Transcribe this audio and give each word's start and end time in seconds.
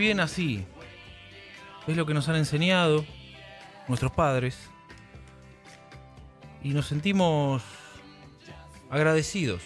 Bien 0.00 0.18
así. 0.18 0.64
Es 1.86 1.96
lo 1.96 2.06
que 2.06 2.14
nos 2.14 2.28
han 2.28 2.36
enseñado 2.36 3.04
nuestros 3.86 4.10
padres. 4.10 4.58
Y 6.62 6.70
nos 6.70 6.86
sentimos 6.86 7.62
agradecidos. 8.90 9.62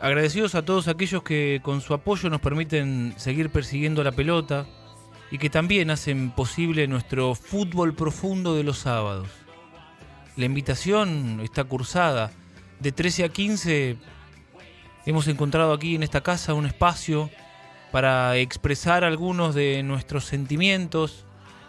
Agradecidos 0.00 0.54
a 0.54 0.64
todos 0.64 0.88
aquellos 0.88 1.22
que 1.22 1.60
con 1.62 1.80
su 1.80 1.94
apoyo 1.94 2.28
nos 2.28 2.40
permiten 2.40 3.14
seguir 3.16 3.50
persiguiendo 3.50 4.04
la 4.04 4.12
pelota 4.12 4.66
y 5.30 5.38
que 5.38 5.48
también 5.50 5.90
hacen 5.90 6.30
posible 6.30 6.86
nuestro 6.86 7.34
fútbol 7.34 7.94
profundo 7.94 8.54
de 8.54 8.62
los 8.62 8.78
sábados. 8.78 9.28
La 10.36 10.44
invitación 10.44 11.40
está 11.42 11.64
cursada. 11.64 12.30
De 12.78 12.92
13 12.92 13.24
a 13.24 13.28
15 13.30 13.96
hemos 15.06 15.28
encontrado 15.28 15.72
aquí 15.72 15.94
en 15.94 16.02
esta 16.02 16.22
casa 16.22 16.52
un 16.52 16.66
espacio 16.66 17.30
para 17.94 18.36
expresar 18.38 19.04
algunos 19.04 19.54
de 19.54 19.84
nuestros 19.84 20.24
sentimientos, 20.24 21.24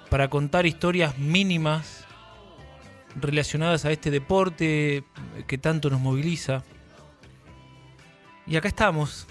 para 0.09 0.28
contar 0.28 0.66
historias 0.66 1.19
mínimas 1.19 2.03
relacionadas 3.16 3.86
a 3.86 3.91
este 3.91 4.09
deporte 4.09 5.03
que 5.46 5.58
tanto 5.59 5.91
nos 5.91 6.00
moviliza. 6.02 6.64
Y 8.47 8.56
acá 8.56 8.68
estamos, 8.68 9.28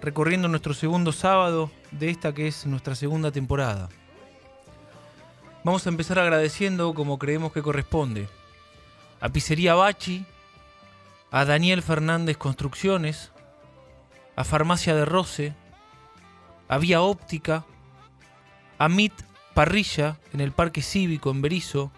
recorriendo 0.00 0.48
nuestro 0.48 0.72
segundo 0.72 1.12
sábado 1.12 1.70
de 1.90 2.08
esta 2.08 2.32
que 2.32 2.48
es 2.48 2.64
nuestra 2.64 2.94
segunda 2.94 3.30
temporada. 3.30 3.90
Vamos 5.64 5.86
a 5.86 5.90
empezar 5.90 6.18
agradeciendo 6.18 6.94
como 6.94 7.18
creemos 7.18 7.52
que 7.52 7.60
corresponde. 7.60 8.26
A 9.20 9.28
Pizzería 9.28 9.74
Bachi, 9.74 10.24
a 11.30 11.44
Daniel 11.44 11.82
Fernández 11.82 12.38
Construcciones, 12.38 13.32
a 14.34 14.44
Farmacia 14.44 14.94
de 14.94 15.04
Roce, 15.04 15.59
a 16.70 16.78
Vía 16.78 17.02
Óptica, 17.02 17.66
a 18.78 18.88
MIT 18.88 19.12
Parrilla 19.54 20.18
en 20.32 20.40
el 20.40 20.52
Parque 20.52 20.82
Cívico 20.82 21.32
en 21.32 21.42
Berizo, 21.42 21.90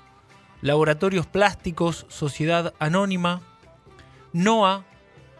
Laboratorios 0.62 1.26
Plásticos 1.26 2.06
Sociedad 2.08 2.72
Anónima, 2.78 3.42
NOA 4.32 4.86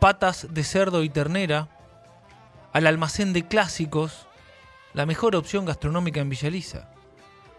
Patas 0.01 0.49
de 0.53 0.63
Cerdo 0.65 1.03
y 1.03 1.09
Ternera, 1.09 1.71
al 2.75 2.87
Almacén 2.87 3.33
de 3.33 3.49
Clásicos, 3.49 4.27
la 4.93 5.07
mejor 5.07 5.35
opción 5.35 5.65
gastronómica 5.65 6.21
en 6.21 6.29
Villaliza, 6.29 6.91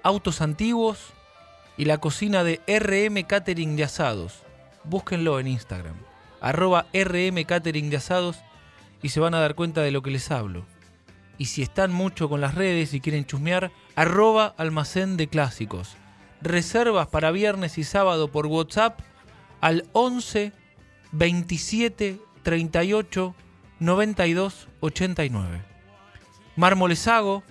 Autos 0.04 0.42
Antiguos 0.42 1.12
y 1.76 1.86
la 1.86 1.98
cocina 1.98 2.44
de 2.44 2.62
RM 2.68 3.24
Catering 3.24 3.76
de 3.76 3.86
Asados. 3.86 4.44
Búsquenlo 4.84 5.40
en 5.40 5.48
Instagram, 5.48 5.96
arroba 6.40 6.86
RM 6.94 7.46
Catering 7.46 7.90
de 7.90 7.98
Asados 7.98 8.38
y 9.02 9.10
se 9.10 9.20
van 9.20 9.34
a 9.34 9.40
dar 9.40 9.56
cuenta 9.56 9.82
de 9.82 9.90
lo 9.90 10.04
que 10.04 10.12
les 10.12 10.30
hablo. 10.30 10.68
Y 11.38 11.46
si 11.46 11.62
están 11.62 11.92
mucho 11.92 12.30
con 12.30 12.42
las 12.42 12.56
redes 12.56 12.94
y 12.94 13.02
quieren 13.02 13.26
chusmear, 13.26 13.72
arroba 13.96 14.54
almacén 14.58 15.18
de 15.18 15.28
clásicos. 15.28 15.98
Reservas 16.42 17.08
para 17.08 17.32
viernes 17.32 17.78
y 17.78 17.84
sábado 17.84 18.30
por 18.30 18.46
WhatsApp 18.48 19.00
al 19.62 19.86
11 19.94 20.52
27 21.12 22.20
38 22.44 23.36
92 23.80 24.68
89. 24.82 25.62
Mármolesago, 26.56 27.44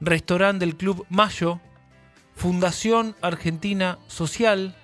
restaurante 0.00 0.64
del 0.64 0.76
Club 0.76 1.06
Mayo, 1.08 1.60
Fundación 2.34 3.16
Argentina 3.20 3.98
Social, 4.06 4.76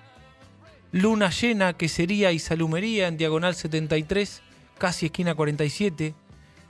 Luna 0.91 1.29
Llena, 1.29 1.73
Quesería 1.73 2.31
y 2.31 2.39
Salumería 2.39 3.07
en 3.07 3.17
Diagonal 3.17 3.55
73, 3.55 4.41
casi 4.77 5.07
esquina 5.07 5.35
47, 5.35 6.15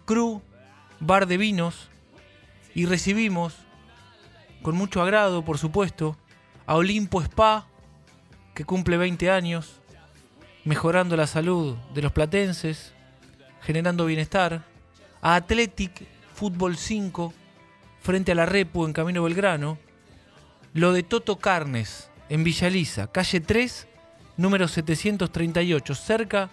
Cru, 0.05 0.41
Bar 0.99 1.27
de 1.27 1.37
Vinos, 1.37 1.89
y 2.73 2.85
recibimos, 2.85 3.55
con 4.61 4.75
mucho 4.75 5.01
agrado, 5.01 5.43
por 5.43 5.57
supuesto, 5.57 6.17
a 6.65 6.75
Olimpo 6.75 7.21
Spa, 7.21 7.67
que 8.53 8.65
cumple 8.65 8.97
20 8.97 9.31
años, 9.31 9.79
mejorando 10.65 11.15
la 11.15 11.27
salud 11.27 11.75
de 11.93 12.01
los 12.01 12.11
platenses, 12.11 12.93
generando 13.61 14.05
bienestar, 14.05 14.65
a 15.21 15.35
Athletic 15.35 16.05
Fútbol 16.33 16.75
5, 16.75 17.33
frente 18.01 18.33
a 18.33 18.35
la 18.35 18.45
Repu 18.45 18.85
en 18.85 18.93
Camino 18.93 19.23
Belgrano, 19.23 19.77
lo 20.73 20.91
de 20.91 21.03
Toto 21.03 21.37
Carnes, 21.37 22.09
en 22.29 22.43
Villaliza, 22.43 23.07
calle 23.11 23.39
3, 23.39 23.87
número 24.37 24.67
738, 24.67 25.95
cerca 25.95 26.49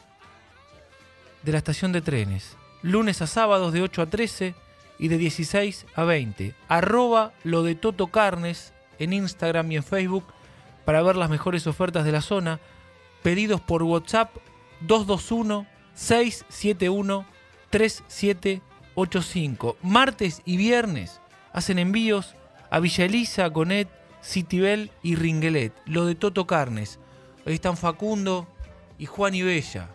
de 1.42 1.52
la 1.52 1.58
estación 1.58 1.92
de 1.92 2.00
trenes. 2.00 2.56
Lunes 2.82 3.22
a 3.22 3.26
sábados 3.26 3.72
de 3.72 3.82
8 3.82 4.02
a 4.02 4.06
13 4.06 4.54
y 4.98 5.08
de 5.08 5.18
16 5.18 5.86
a 5.94 6.04
20. 6.04 6.54
Arroba 6.68 7.32
lo 7.44 7.62
de 7.62 7.74
Toto 7.74 8.08
Carnes 8.08 8.72
en 8.98 9.12
Instagram 9.12 9.70
y 9.72 9.76
en 9.76 9.84
Facebook 9.84 10.24
para 10.84 11.02
ver 11.02 11.16
las 11.16 11.30
mejores 11.30 11.66
ofertas 11.66 12.04
de 12.04 12.12
la 12.12 12.20
zona. 12.20 12.60
Pedidos 13.22 13.60
por 13.60 13.82
WhatsApp 13.82 14.34
221 14.80 15.66
671 15.94 17.26
3785. 17.70 19.76
Martes 19.82 20.42
y 20.44 20.56
viernes 20.56 21.20
hacen 21.52 21.78
envíos 21.78 22.34
a 22.70 22.80
Villa 22.80 23.04
Elisa, 23.04 23.46
Gonet, 23.46 23.88
Citibel 24.22 24.90
y 25.02 25.14
Ringuelet. 25.14 25.72
Lo 25.86 26.06
de 26.06 26.14
Toto 26.14 26.46
Carnes. 26.46 26.98
Ahí 27.46 27.54
están 27.54 27.76
Facundo 27.76 28.46
y 28.98 29.06
Juan 29.06 29.34
y 29.34 29.42
Bella. 29.42 29.88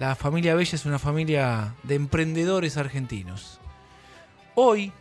La 0.00 0.14
familia 0.14 0.54
Bella 0.54 0.76
es 0.76 0.86
una 0.86 0.98
familia 0.98 1.74
de 1.82 1.94
emprendedores 1.94 2.78
argentinos. 2.78 3.60
Hoy, 4.54 4.94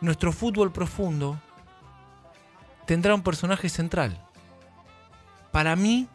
nuestro 0.00 0.32
fútbol 0.32 0.72
profundo 0.72 1.38
tendrá 2.86 3.14
un 3.14 3.22
personaje 3.22 3.68
central. 3.68 4.18
Para 5.52 5.76
mí, 5.76 6.08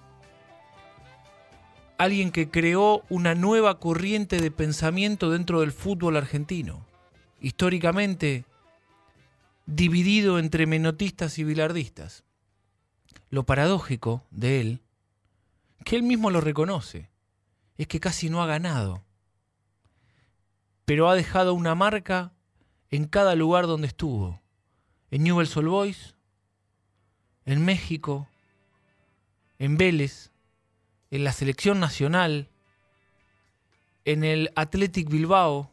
alguien 1.99 2.31
que 2.31 2.49
creó 2.49 3.03
una 3.07 3.35
nueva 3.35 3.77
corriente 3.77 4.41
de 4.41 4.49
pensamiento 4.49 5.29
dentro 5.29 5.59
del 5.61 5.71
fútbol 5.71 6.17
argentino. 6.17 6.83
Históricamente, 7.39 8.45
dividido 9.67 10.39
entre 10.39 10.65
menotistas 10.65 11.37
y 11.37 11.43
bilardistas. 11.43 12.23
Lo 13.29 13.43
paradójico 13.43 14.23
de 14.31 14.59
él, 14.59 14.81
que 15.85 15.97
él 15.97 16.01
mismo 16.01 16.31
lo 16.31 16.41
reconoce, 16.41 17.10
es 17.81 17.87
que 17.87 17.99
casi 17.99 18.29
no 18.29 18.43
ha 18.43 18.45
ganado, 18.45 19.03
pero 20.85 21.09
ha 21.09 21.15
dejado 21.15 21.55
una 21.55 21.73
marca 21.73 22.31
en 22.91 23.05
cada 23.05 23.33
lugar 23.33 23.65
donde 23.65 23.87
estuvo. 23.87 24.39
En 25.09 25.23
Newell's 25.23 25.57
Old 25.57 25.95
en 27.45 27.65
México, 27.65 28.27
en 29.57 29.77
Vélez, 29.77 30.29
en 31.09 31.23
la 31.23 31.31
selección 31.31 31.79
nacional, 31.79 32.49
en 34.05 34.23
el 34.23 34.51
Athletic 34.55 35.09
Bilbao, 35.09 35.71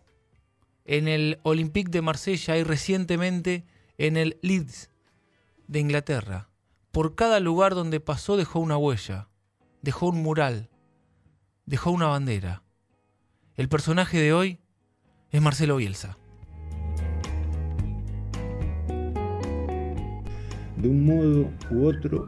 en 0.87 1.09
el 1.09 1.39
Olympique 1.43 1.91
de 1.91 2.01
Marsella 2.01 2.57
y 2.57 2.63
recientemente 2.63 3.67
en 3.99 4.17
el 4.17 4.39
Leeds 4.41 4.89
de 5.67 5.81
Inglaterra. 5.81 6.49
Por 6.91 7.15
cada 7.15 7.39
lugar 7.39 7.75
donde 7.75 8.01
pasó 8.01 8.39
dejó 8.39 8.61
una 8.61 8.79
huella, 8.79 9.29
dejó 9.83 10.07
un 10.07 10.23
mural, 10.23 10.71
dejó 11.69 11.91
una 11.91 12.07
bandera. 12.07 12.63
El 13.55 13.69
personaje 13.69 14.19
de 14.19 14.33
hoy 14.33 14.59
es 15.31 15.43
Marcelo 15.43 15.77
Bielsa. 15.77 16.17
De 20.79 20.89
un 20.89 21.05
modo 21.05 21.51
u 21.71 21.85
otro, 21.85 22.27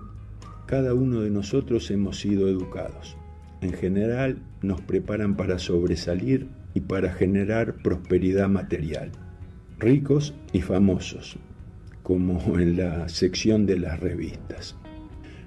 cada 0.67 0.93
uno 0.93 1.23
de 1.23 1.31
nosotros 1.31 1.91
hemos 1.91 2.21
sido 2.21 2.49
educados. 2.49 3.17
En 3.63 3.73
general, 3.73 4.43
nos 4.61 4.83
preparan 4.83 5.37
para 5.37 5.59
sobresalir 5.59 6.51
y 6.75 6.81
para 6.81 7.11
generar 7.11 7.77
prosperidad 7.77 8.49
material. 8.51 9.11
Ricos 9.79 10.35
y 10.53 10.61
famosos, 10.61 11.39
como 12.03 12.59
en 12.59 12.77
la 12.77 13.09
sección 13.09 13.65
de 13.65 13.79
las 13.79 14.01
revistas. 14.01 14.77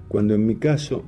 Cuando 0.08 0.34
en 0.34 0.48
mi 0.48 0.56
caso 0.56 1.06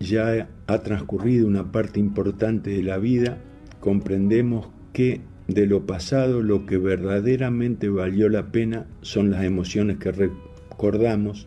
ya 0.00 0.48
ha 0.66 0.78
transcurrido 0.78 1.46
una 1.46 1.70
parte 1.70 2.00
importante 2.00 2.70
de 2.70 2.82
la 2.82 2.98
vida, 2.98 3.38
comprendemos 3.80 4.68
que 4.92 5.20
de 5.46 5.66
lo 5.66 5.86
pasado 5.86 6.42
lo 6.42 6.64
que 6.64 6.78
verdaderamente 6.78 7.88
valió 7.88 8.28
la 8.28 8.50
pena 8.50 8.86
son 9.02 9.30
las 9.30 9.44
emociones 9.44 9.98
que 9.98 10.10
recordamos 10.10 11.46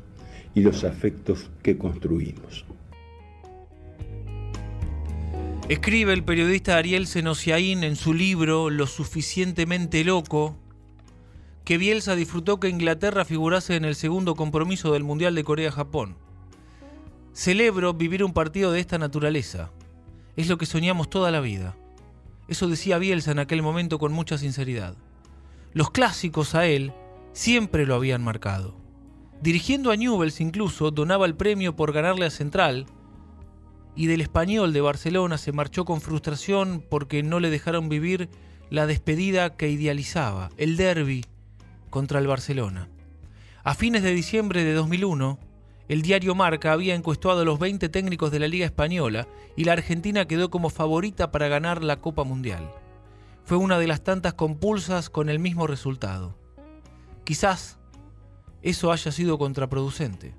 y 0.53 0.61
los 0.61 0.83
afectos 0.83 1.49
que 1.63 1.77
construimos. 1.77 2.65
Escribe 5.69 6.13
el 6.13 6.23
periodista 6.23 6.77
Ariel 6.77 7.07
Senosiaín 7.07 7.83
en 7.83 7.95
su 7.95 8.13
libro 8.13 8.69
Lo 8.69 8.85
suficientemente 8.85 10.03
loco 10.03 10.57
que 11.63 11.77
Bielsa 11.77 12.15
disfrutó 12.15 12.59
que 12.59 12.67
Inglaterra 12.67 13.23
figurase 13.23 13.77
en 13.77 13.85
el 13.85 13.95
segundo 13.95 14.35
compromiso 14.35 14.91
del 14.91 15.05
Mundial 15.05 15.33
de 15.33 15.45
Corea-Japón. 15.45 16.17
Celebro 17.33 17.95
vivir 17.95 18.23
un 18.23 18.31
partido 18.31 18.71
de 18.71 18.79
esta 18.79 18.99
naturaleza. 18.99 19.71
Es 20.35 20.47
lo 20.47 20.59
que 20.59 20.67
soñamos 20.67 21.09
toda 21.09 21.31
la 21.31 21.39
vida. 21.39 21.75
Eso 22.47 22.67
decía 22.67 22.99
Bielsa 22.99 23.31
en 23.31 23.39
aquel 23.39 23.63
momento 23.63 23.97
con 23.97 24.13
mucha 24.13 24.37
sinceridad. 24.37 24.95
Los 25.73 25.89
clásicos 25.89 26.53
a 26.53 26.67
él 26.67 26.93
siempre 27.31 27.87
lo 27.87 27.95
habían 27.95 28.23
marcado. 28.23 28.75
Dirigiendo 29.41 29.91
a 29.91 29.95
Newells 29.95 30.41
incluso 30.41 30.91
donaba 30.91 31.25
el 31.25 31.35
premio 31.35 31.75
por 31.75 31.91
ganarle 31.91 32.27
a 32.27 32.29
Central 32.29 32.85
y 33.95 34.05
del 34.05 34.21
español 34.21 34.71
de 34.71 34.81
Barcelona 34.81 35.39
se 35.39 35.51
marchó 35.51 35.85
con 35.85 36.01
frustración 36.01 36.85
porque 36.87 37.23
no 37.23 37.39
le 37.39 37.49
dejaron 37.49 37.89
vivir 37.89 38.29
la 38.69 38.85
despedida 38.85 39.55
que 39.55 39.69
idealizaba, 39.69 40.51
el 40.57 40.77
derby 40.77 41.25
contra 41.89 42.19
el 42.19 42.27
Barcelona. 42.27 42.89
A 43.63 43.73
fines 43.73 44.03
de 44.03 44.13
diciembre 44.13 44.63
de 44.63 44.73
2001, 44.73 45.39
el 45.93 46.01
diario 46.01 46.33
Marca 46.33 46.71
había 46.71 46.95
encuestado 46.95 47.41
a 47.41 47.45
los 47.45 47.59
20 47.59 47.87
técnicos 47.87 48.31
de 48.31 48.39
la 48.39 48.47
Liga 48.47 48.65
Española 48.65 49.27
y 49.55 49.63
la 49.65 49.73
Argentina 49.73 50.25
quedó 50.25 50.49
como 50.49 50.71
favorita 50.71 51.29
para 51.29 51.49
ganar 51.49 51.83
la 51.83 52.01
Copa 52.01 52.23
Mundial. 52.23 52.67
Fue 53.45 53.57
una 53.57 53.77
de 53.77 53.85
las 53.85 54.03
tantas 54.03 54.33
compulsas 54.33 55.11
con 55.11 55.29
el 55.29 55.37
mismo 55.37 55.67
resultado. 55.67 56.35
Quizás 57.23 57.77
eso 58.63 58.91
haya 58.91 59.11
sido 59.11 59.37
contraproducente. 59.37 60.33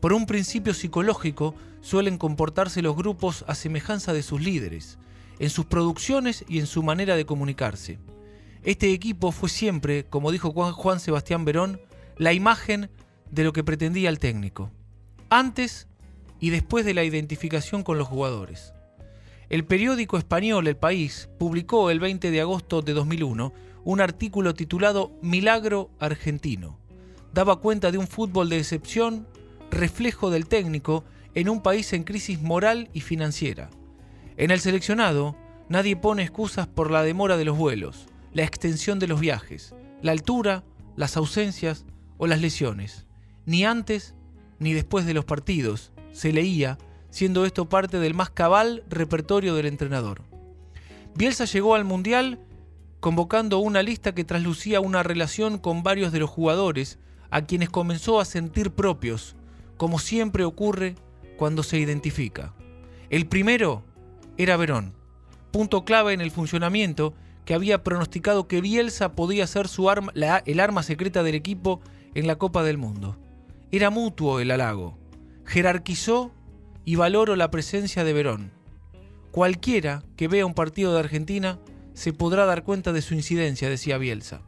Por 0.00 0.14
un 0.14 0.24
principio 0.24 0.72
psicológico 0.72 1.54
suelen 1.82 2.16
comportarse 2.16 2.80
los 2.80 2.96
grupos 2.96 3.44
a 3.46 3.54
semejanza 3.54 4.14
de 4.14 4.22
sus 4.22 4.40
líderes, 4.40 4.98
en 5.40 5.50
sus 5.50 5.66
producciones 5.66 6.42
y 6.48 6.58
en 6.58 6.66
su 6.66 6.82
manera 6.82 7.16
de 7.16 7.26
comunicarse. 7.26 7.98
Este 8.62 8.94
equipo 8.94 9.30
fue 9.30 9.50
siempre, 9.50 10.06
como 10.06 10.32
dijo 10.32 10.52
Juan 10.72 11.00
Sebastián 11.00 11.44
Verón, 11.44 11.82
la 12.16 12.32
imagen 12.32 12.88
de 13.34 13.44
lo 13.44 13.52
que 13.52 13.64
pretendía 13.64 14.08
el 14.08 14.18
técnico, 14.18 14.70
antes 15.28 15.88
y 16.40 16.50
después 16.50 16.84
de 16.84 16.94
la 16.94 17.04
identificación 17.04 17.82
con 17.82 17.98
los 17.98 18.08
jugadores. 18.08 18.72
El 19.50 19.64
periódico 19.64 20.16
español 20.16 20.66
El 20.66 20.76
País 20.76 21.28
publicó 21.38 21.90
el 21.90 22.00
20 22.00 22.30
de 22.30 22.40
agosto 22.40 22.80
de 22.80 22.92
2001 22.92 23.52
un 23.84 24.00
artículo 24.00 24.54
titulado 24.54 25.12
Milagro 25.20 25.90
Argentino. 25.98 26.78
Daba 27.32 27.60
cuenta 27.60 27.90
de 27.90 27.98
un 27.98 28.06
fútbol 28.06 28.48
de 28.48 28.58
excepción, 28.58 29.26
reflejo 29.70 30.30
del 30.30 30.46
técnico 30.46 31.04
en 31.34 31.48
un 31.48 31.60
país 31.60 31.92
en 31.92 32.04
crisis 32.04 32.40
moral 32.40 32.88
y 32.94 33.00
financiera. 33.00 33.68
En 34.36 34.50
el 34.50 34.60
seleccionado, 34.60 35.36
nadie 35.68 35.96
pone 35.96 36.22
excusas 36.22 36.66
por 36.66 36.90
la 36.90 37.02
demora 37.02 37.36
de 37.36 37.44
los 37.44 37.58
vuelos, 37.58 38.06
la 38.32 38.44
extensión 38.44 38.98
de 38.98 39.08
los 39.08 39.20
viajes, 39.20 39.74
la 40.02 40.12
altura, 40.12 40.64
las 40.96 41.16
ausencias 41.16 41.84
o 42.16 42.26
las 42.26 42.40
lesiones. 42.40 43.03
Ni 43.46 43.64
antes 43.64 44.14
ni 44.58 44.72
después 44.72 45.06
de 45.06 45.14
los 45.14 45.24
partidos 45.24 45.92
se 46.12 46.32
leía, 46.32 46.78
siendo 47.10 47.44
esto 47.44 47.68
parte 47.68 47.98
del 47.98 48.14
más 48.14 48.30
cabal 48.30 48.82
repertorio 48.88 49.54
del 49.54 49.66
entrenador. 49.66 50.22
Bielsa 51.14 51.44
llegó 51.44 51.74
al 51.74 51.84
Mundial 51.84 52.40
convocando 53.00 53.58
una 53.58 53.82
lista 53.82 54.14
que 54.14 54.24
traslucía 54.24 54.80
una 54.80 55.02
relación 55.02 55.58
con 55.58 55.82
varios 55.82 56.10
de 56.10 56.20
los 56.20 56.30
jugadores 56.30 56.98
a 57.30 57.42
quienes 57.42 57.68
comenzó 57.68 58.18
a 58.18 58.24
sentir 58.24 58.70
propios, 58.70 59.36
como 59.76 59.98
siempre 59.98 60.44
ocurre 60.44 60.94
cuando 61.36 61.62
se 61.62 61.78
identifica. 61.78 62.54
El 63.10 63.26
primero 63.26 63.84
era 64.38 64.56
Verón, 64.56 64.94
punto 65.50 65.84
clave 65.84 66.14
en 66.14 66.20
el 66.20 66.30
funcionamiento 66.30 67.14
que 67.44 67.54
había 67.54 67.84
pronosticado 67.84 68.48
que 68.48 68.60
Bielsa 68.60 69.12
podía 69.12 69.46
ser 69.46 69.68
su 69.68 69.90
arma, 69.90 70.12
el 70.46 70.60
arma 70.60 70.82
secreta 70.82 71.22
del 71.22 71.34
equipo 71.34 71.80
en 72.14 72.26
la 72.26 72.36
Copa 72.36 72.62
del 72.62 72.78
Mundo. 72.78 73.18
Era 73.74 73.90
mutuo 73.90 74.38
el 74.38 74.52
halago. 74.52 74.96
Jerarquizó 75.44 76.30
y 76.84 76.94
valoró 76.94 77.34
la 77.34 77.50
presencia 77.50 78.04
de 78.04 78.12
Verón. 78.12 78.52
Cualquiera 79.32 80.04
que 80.16 80.28
vea 80.28 80.46
un 80.46 80.54
partido 80.54 80.92
de 80.92 81.00
Argentina 81.00 81.58
se 81.92 82.12
podrá 82.12 82.46
dar 82.46 82.62
cuenta 82.62 82.92
de 82.92 83.02
su 83.02 83.14
incidencia, 83.14 83.68
decía 83.68 83.98
Bielsa. 83.98 84.42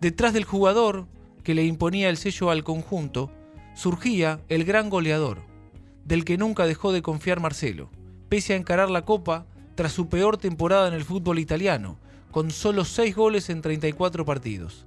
Detrás 0.00 0.32
del 0.32 0.44
jugador 0.44 1.06
que 1.44 1.54
le 1.54 1.64
imponía 1.64 2.08
el 2.08 2.16
sello 2.16 2.48
al 2.48 2.64
conjunto, 2.64 3.30
surgía 3.74 4.40
el 4.48 4.64
gran 4.64 4.88
goleador, 4.88 5.42
del 6.06 6.24
que 6.24 6.38
nunca 6.38 6.64
dejó 6.64 6.92
de 6.92 7.02
confiar 7.02 7.40
Marcelo, 7.40 7.90
pese 8.30 8.54
a 8.54 8.56
encarar 8.56 8.88
la 8.88 9.04
Copa 9.04 9.44
tras 9.74 9.92
su 9.92 10.08
peor 10.08 10.38
temporada 10.38 10.88
en 10.88 10.94
el 10.94 11.04
fútbol 11.04 11.40
italiano, 11.40 11.98
con 12.30 12.50
solo 12.50 12.86
6 12.86 13.14
goles 13.14 13.50
en 13.50 13.60
34 13.60 14.24
partidos. 14.24 14.86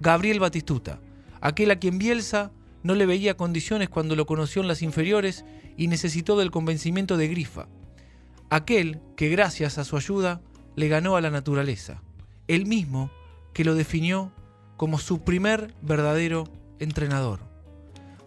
Gabriel 0.00 0.40
Batistuta, 0.40 1.00
aquel 1.42 1.70
a 1.70 1.78
quien 1.78 1.98
Bielsa 1.98 2.50
no 2.82 2.94
le 2.94 3.06
veía 3.06 3.36
condiciones 3.36 3.88
cuando 3.88 4.16
lo 4.16 4.26
conoció 4.26 4.62
en 4.62 4.68
las 4.68 4.82
inferiores 4.82 5.44
y 5.76 5.88
necesitó 5.88 6.38
del 6.38 6.50
convencimiento 6.50 7.16
de 7.16 7.28
Grifa. 7.28 7.68
Aquel 8.48 9.00
que 9.16 9.28
gracias 9.28 9.78
a 9.78 9.84
su 9.84 9.96
ayuda 9.96 10.40
le 10.76 10.88
ganó 10.88 11.16
a 11.16 11.20
la 11.20 11.30
naturaleza. 11.30 12.02
El 12.48 12.66
mismo 12.66 13.10
que 13.52 13.64
lo 13.64 13.74
definió 13.74 14.32
como 14.76 14.98
su 14.98 15.22
primer 15.22 15.74
verdadero 15.82 16.44
entrenador. 16.78 17.40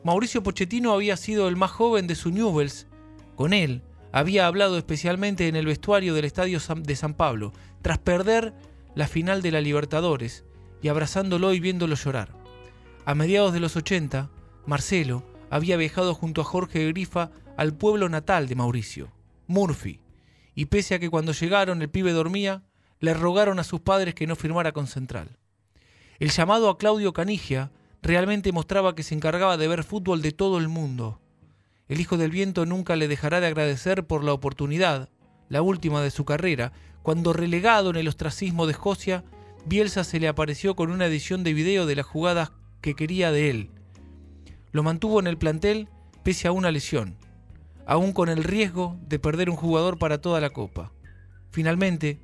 Mauricio 0.04 0.44
Pochettino 0.44 0.92
había 0.92 1.18
sido 1.18 1.48
el 1.48 1.56
más 1.56 1.72
joven 1.72 2.08
de 2.08 2.16
su 2.16 2.30
Newells. 2.30 2.88
Con 3.36 3.54
él 3.54 3.82
había 4.12 4.46
hablado 4.46 4.78
especialmente 4.78 5.48
en 5.48 5.56
el 5.56 5.66
vestuario 5.66 6.14
del 6.14 6.26
Estadio 6.26 6.60
de 6.78 6.96
San 6.96 7.16
Pablo, 7.16 7.54
tras 7.82 7.98
perder 7.98 8.54
la 8.96 9.08
final 9.08 9.42
de 9.42 9.52
la 9.52 9.62
Libertadores 9.62 10.46
y 10.82 10.90
abrazándolo 10.90 11.54
y 11.54 11.60
viéndolo 11.60 11.96
llorar. 11.96 12.30
A 13.06 13.16
mediados 13.16 13.54
de 13.54 13.60
los 13.60 13.76
80, 13.76 14.30
Marcelo 14.66 15.24
había 15.50 15.78
viajado 15.78 16.14
junto 16.14 16.42
a 16.42 16.46
Jorge 16.46 16.88
Grifa 16.88 17.32
al 17.58 17.74
pueblo 17.74 18.10
natal 18.10 18.48
de 18.48 18.56
Mauricio, 18.56 19.12
Murphy, 19.48 20.00
y 20.56 20.66
pese 20.66 20.96
a 20.96 21.00
que 21.00 21.10
cuando 21.10 21.32
llegaron 21.34 21.82
el 21.82 21.90
pibe 21.90 22.12
dormía, 22.12 22.64
le 23.00 23.14
rogaron 23.14 23.60
a 23.60 23.64
sus 23.64 23.82
padres 23.82 24.16
que 24.16 24.28
no 24.28 24.36
firmara 24.36 24.72
con 24.72 24.88
Central. 24.88 25.38
El 26.20 26.30
llamado 26.30 26.70
a 26.70 26.78
Claudio 26.78 27.12
Canigia 27.12 27.72
realmente 28.02 28.52
mostraba 28.52 28.96
que 28.96 29.04
se 29.04 29.16
encargaba 29.16 29.58
de 29.58 29.68
ver 29.68 29.84
fútbol 29.84 30.22
de 30.22 30.32
todo 30.32 30.58
el 30.58 30.70
mundo. 30.70 31.20
El 31.88 32.00
Hijo 32.00 32.18
del 32.18 32.32
Viento 32.32 32.66
nunca 32.66 32.96
le 32.96 33.08
dejará 33.08 33.42
de 33.42 33.48
agradecer 33.48 34.06
por 34.08 34.24
la 34.24 34.34
oportunidad, 34.34 35.10
la 35.50 35.62
última 35.62 36.02
de 36.02 36.12
su 36.12 36.24
carrera, 36.24 36.72
cuando 37.02 37.34
relegado 37.34 37.90
en 37.90 37.98
el 37.98 38.08
ostracismo 38.08 38.66
de 38.66 38.72
Escocia, 38.72 39.26
Bielsa 39.66 40.04
se 40.04 40.20
le 40.20 40.28
apareció 40.28 40.76
con 40.76 40.90
una 40.92 41.06
edición 41.08 41.44
de 41.44 41.54
video 41.54 41.86
de 41.86 41.96
las 41.96 42.06
jugadas 42.06 42.52
que 42.82 42.96
quería 42.96 43.32
de 43.32 43.50
él. 43.50 43.72
Lo 44.74 44.82
mantuvo 44.82 45.20
en 45.20 45.28
el 45.28 45.38
plantel 45.38 45.88
pese 46.24 46.48
a 46.48 46.52
una 46.52 46.72
lesión, 46.72 47.16
aún 47.86 48.12
con 48.12 48.28
el 48.28 48.44
riesgo 48.44 48.98
de 49.08 49.20
perder 49.20 49.52
un 49.52 49.56
jugador 49.56 50.00
para 50.00 50.20
toda 50.20 50.42
la 50.42 50.50
Copa. 50.50 50.92
Finalmente, 51.52 52.20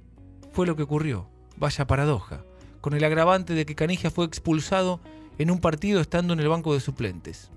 fue 0.51 0.65
lo 0.65 0.75
que 0.75 0.82
ocurrió. 0.82 1.29
Vaya 1.58 1.86
paradoja, 1.86 2.44
con 2.82 2.96
el 2.96 3.03
agravante 3.03 3.53
de 3.53 3.68
que 3.68 3.75
Canigia 3.75 4.10
fue 4.10 4.25
expulsado 4.25 5.00
en 5.38 5.51
un 5.51 5.60
partido 5.60 6.01
estando 6.01 6.34
en 6.34 6.39
el 6.39 6.50
banco 6.50 6.74
de 6.74 6.79
suplentes. 6.79 7.51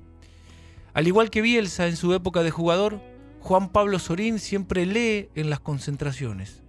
Al 0.92 1.06
igual 1.06 1.30
que 1.30 1.40
Bielsa 1.40 1.88
en 1.88 1.96
su 1.96 2.12
época 2.12 2.42
de 2.42 2.50
jugador, 2.50 3.00
Juan 3.40 3.70
Pablo 3.70 3.99
Sorín 3.99 4.38
siempre 4.38 4.84
lee 4.84 5.30
en 5.34 5.49
las 5.49 5.61
concentraciones. 5.61 6.62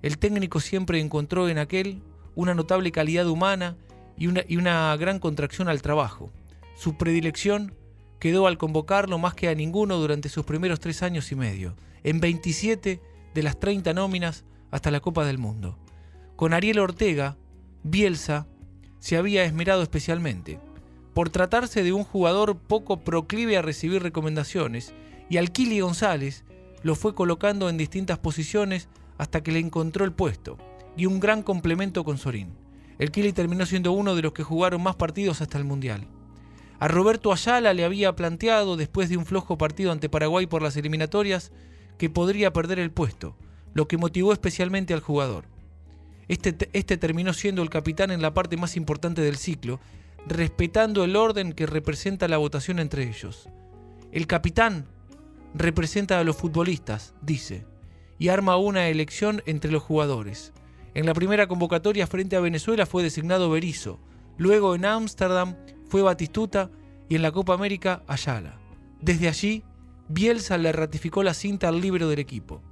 El 0.00 0.18
técnico 0.18 0.60
siempre 0.60 1.00
encontró 1.00 1.48
en 1.48 1.58
aquel 1.58 2.02
una 2.36 2.54
notable 2.54 2.92
calidad 2.92 3.26
humana 3.26 3.76
y 4.16 4.28
una, 4.28 4.42
y 4.46 4.58
una 4.58 4.96
gran 4.96 5.18
contracción 5.18 5.68
al 5.68 5.82
trabajo. 5.82 6.30
Su 6.74 6.96
predilección 6.96 7.74
quedó 8.18 8.46
al 8.46 8.58
convocarlo 8.58 9.18
más 9.18 9.34
que 9.34 9.48
a 9.48 9.54
ninguno 9.54 9.98
durante 9.98 10.28
sus 10.28 10.44
primeros 10.44 10.80
tres 10.80 11.02
años 11.02 11.32
y 11.32 11.34
medio, 11.34 11.74
en 12.04 12.20
27 12.20 13.00
de 13.34 13.42
las 13.42 13.58
30 13.58 13.92
nóminas 13.94 14.44
hasta 14.70 14.90
la 14.90 15.00
Copa 15.00 15.24
del 15.24 15.38
Mundo. 15.38 15.78
Con 16.36 16.54
Ariel 16.54 16.78
Ortega, 16.78 17.36
Bielsa 17.82 18.46
se 18.98 19.16
había 19.16 19.44
esmerado 19.44 19.82
especialmente. 19.82 20.60
Por 21.14 21.30
tratarse 21.30 21.82
de 21.82 21.92
un 21.92 22.04
jugador 22.04 22.56
poco 22.56 23.00
proclive 23.00 23.56
a 23.56 23.62
recibir 23.62 24.02
recomendaciones, 24.02 24.94
y 25.28 25.36
al 25.36 25.50
Kili 25.50 25.80
González 25.80 26.44
lo 26.82 26.94
fue 26.94 27.14
colocando 27.14 27.68
en 27.68 27.76
distintas 27.76 28.18
posiciones 28.18 28.88
hasta 29.18 29.42
que 29.42 29.52
le 29.52 29.58
encontró 29.58 30.04
el 30.04 30.12
puesto, 30.12 30.58
y 30.96 31.06
un 31.06 31.20
gran 31.20 31.42
complemento 31.42 32.04
con 32.04 32.18
Sorín. 32.18 32.54
El 32.98 33.10
Kili 33.10 33.32
terminó 33.32 33.66
siendo 33.66 33.92
uno 33.92 34.14
de 34.14 34.22
los 34.22 34.32
que 34.32 34.42
jugaron 34.42 34.82
más 34.82 34.96
partidos 34.96 35.40
hasta 35.40 35.58
el 35.58 35.64
Mundial. 35.64 36.06
A 36.82 36.88
Roberto 36.88 37.32
Ayala 37.32 37.74
le 37.74 37.84
había 37.84 38.16
planteado, 38.16 38.76
después 38.76 39.08
de 39.08 39.16
un 39.16 39.24
flojo 39.24 39.56
partido 39.56 39.92
ante 39.92 40.08
Paraguay 40.08 40.46
por 40.46 40.62
las 40.62 40.76
eliminatorias, 40.76 41.52
que 41.96 42.10
podría 42.10 42.52
perder 42.52 42.80
el 42.80 42.90
puesto, 42.90 43.36
lo 43.72 43.86
que 43.86 43.98
motivó 43.98 44.32
especialmente 44.32 44.92
al 44.92 44.98
jugador. 44.98 45.44
Este, 46.26 46.68
este, 46.72 46.96
terminó 46.96 47.34
siendo 47.34 47.62
el 47.62 47.70
capitán 47.70 48.10
en 48.10 48.20
la 48.20 48.34
parte 48.34 48.56
más 48.56 48.76
importante 48.76 49.22
del 49.22 49.36
ciclo, 49.36 49.78
respetando 50.26 51.04
el 51.04 51.14
orden 51.14 51.52
que 51.52 51.66
representa 51.66 52.26
la 52.26 52.38
votación 52.38 52.80
entre 52.80 53.08
ellos. 53.08 53.48
El 54.10 54.26
capitán 54.26 54.88
representa 55.54 56.18
a 56.18 56.24
los 56.24 56.34
futbolistas, 56.34 57.14
dice, 57.22 57.64
y 58.18 58.26
arma 58.26 58.56
una 58.56 58.88
elección 58.88 59.40
entre 59.46 59.70
los 59.70 59.84
jugadores. 59.84 60.52
En 60.94 61.06
la 61.06 61.14
primera 61.14 61.46
convocatoria 61.46 62.08
frente 62.08 62.34
a 62.34 62.40
Venezuela 62.40 62.86
fue 62.86 63.04
designado 63.04 63.50
Berizzo, 63.50 64.00
luego 64.36 64.74
en 64.74 64.84
Ámsterdam 64.84 65.54
fue 65.92 66.00
Batistuta 66.00 66.70
y 67.10 67.16
en 67.16 67.20
la 67.20 67.32
Copa 67.32 67.52
América 67.52 68.02
Ayala. 68.06 68.58
Desde 69.02 69.28
allí, 69.28 69.62
Bielsa 70.08 70.56
le 70.56 70.72
ratificó 70.72 71.22
la 71.22 71.34
cinta 71.34 71.68
al 71.68 71.82
libro 71.82 72.08
del 72.08 72.18
equipo. 72.18 72.62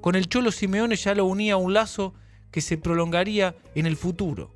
Con 0.00 0.16
el 0.16 0.28
Cholo 0.28 0.50
Simeone 0.50 0.96
ya 0.96 1.14
lo 1.14 1.26
unía 1.26 1.56
un 1.58 1.74
lazo 1.74 2.12
que 2.50 2.60
se 2.60 2.76
prolongaría 2.76 3.54
en 3.76 3.86
el 3.86 3.96
futuro. 3.96 4.52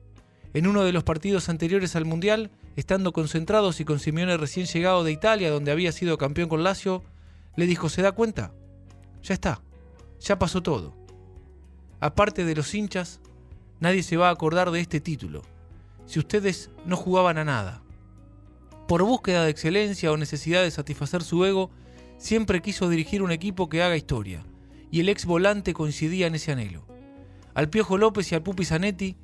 En 0.54 0.66
uno 0.66 0.82
de 0.82 0.92
los 0.92 1.04
partidos 1.04 1.48
anteriores 1.48 1.94
al 1.94 2.04
Mundial, 2.04 2.50
estando 2.74 3.12
concentrados 3.12 3.78
y 3.78 3.84
con 3.84 4.00
Simeone 4.00 4.36
recién 4.36 4.66
llegado 4.66 5.04
de 5.04 5.12
Italia, 5.12 5.52
donde 5.52 5.70
había 5.70 5.92
sido 5.92 6.18
campeón 6.18 6.48
con 6.48 6.64
Lazio, 6.64 7.04
le 7.54 7.66
dijo, 7.66 7.88
¿se 7.88 8.02
da 8.02 8.10
cuenta? 8.10 8.52
Ya 9.22 9.34
está, 9.34 9.62
ya 10.18 10.36
pasó 10.36 10.64
todo. 10.64 10.96
Aparte 12.00 12.44
de 12.44 12.56
los 12.56 12.74
hinchas, 12.74 13.20
nadie 13.78 14.02
se 14.02 14.16
va 14.16 14.30
a 14.30 14.32
acordar 14.32 14.72
de 14.72 14.80
este 14.80 14.98
título, 14.98 15.42
si 16.06 16.18
ustedes 16.18 16.70
no 16.84 16.96
jugaban 16.96 17.38
a 17.38 17.44
nada. 17.44 17.84
Por 18.90 19.04
búsqueda 19.04 19.44
de 19.44 19.52
excelencia 19.52 20.10
o 20.10 20.16
necesidad 20.16 20.64
de 20.64 20.70
satisfacer 20.72 21.22
su 21.22 21.44
ego, 21.44 21.70
siempre 22.18 22.60
quiso 22.60 22.88
dirigir 22.88 23.22
un 23.22 23.30
equipo 23.30 23.68
que 23.68 23.84
haga 23.84 23.96
historia, 23.96 24.44
y 24.90 24.98
el 24.98 25.08
ex 25.08 25.26
volante 25.26 25.74
coincidía 25.74 26.26
en 26.26 26.34
ese 26.34 26.50
anhelo. 26.50 26.84
Al 27.54 27.70
Piojo 27.70 27.98
López 27.98 28.32
y 28.32 28.34
al 28.34 28.42
Pupi 28.42 28.64
Zanetti 28.64 29.14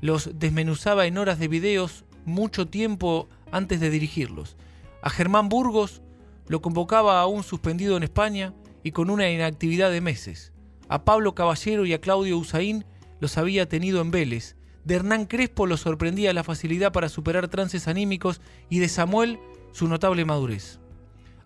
los 0.00 0.40
desmenuzaba 0.40 1.06
en 1.06 1.18
horas 1.18 1.38
de 1.38 1.46
videos 1.46 2.04
mucho 2.24 2.66
tiempo 2.66 3.28
antes 3.52 3.78
de 3.78 3.90
dirigirlos. 3.90 4.56
A 5.02 5.10
Germán 5.10 5.48
Burgos 5.48 6.02
lo 6.48 6.60
convocaba 6.60 7.20
aún 7.20 7.44
suspendido 7.44 7.96
en 7.96 8.02
España 8.02 8.54
y 8.82 8.90
con 8.90 9.08
una 9.08 9.30
inactividad 9.30 9.92
de 9.92 10.00
meses. 10.00 10.52
A 10.88 11.04
Pablo 11.04 11.36
Caballero 11.36 11.86
y 11.86 11.92
a 11.92 12.00
Claudio 12.00 12.38
Usaín 12.38 12.84
los 13.20 13.38
había 13.38 13.68
tenido 13.68 14.00
en 14.00 14.10
Vélez. 14.10 14.56
De 14.84 14.96
Hernán 14.96 15.26
Crespo 15.26 15.66
lo 15.66 15.76
sorprendía 15.76 16.32
la 16.32 16.44
facilidad 16.44 16.92
para 16.92 17.08
superar 17.08 17.48
trances 17.48 17.86
anímicos 17.86 18.40
y 18.68 18.80
de 18.80 18.88
Samuel 18.88 19.38
su 19.72 19.88
notable 19.88 20.24
madurez. 20.24 20.80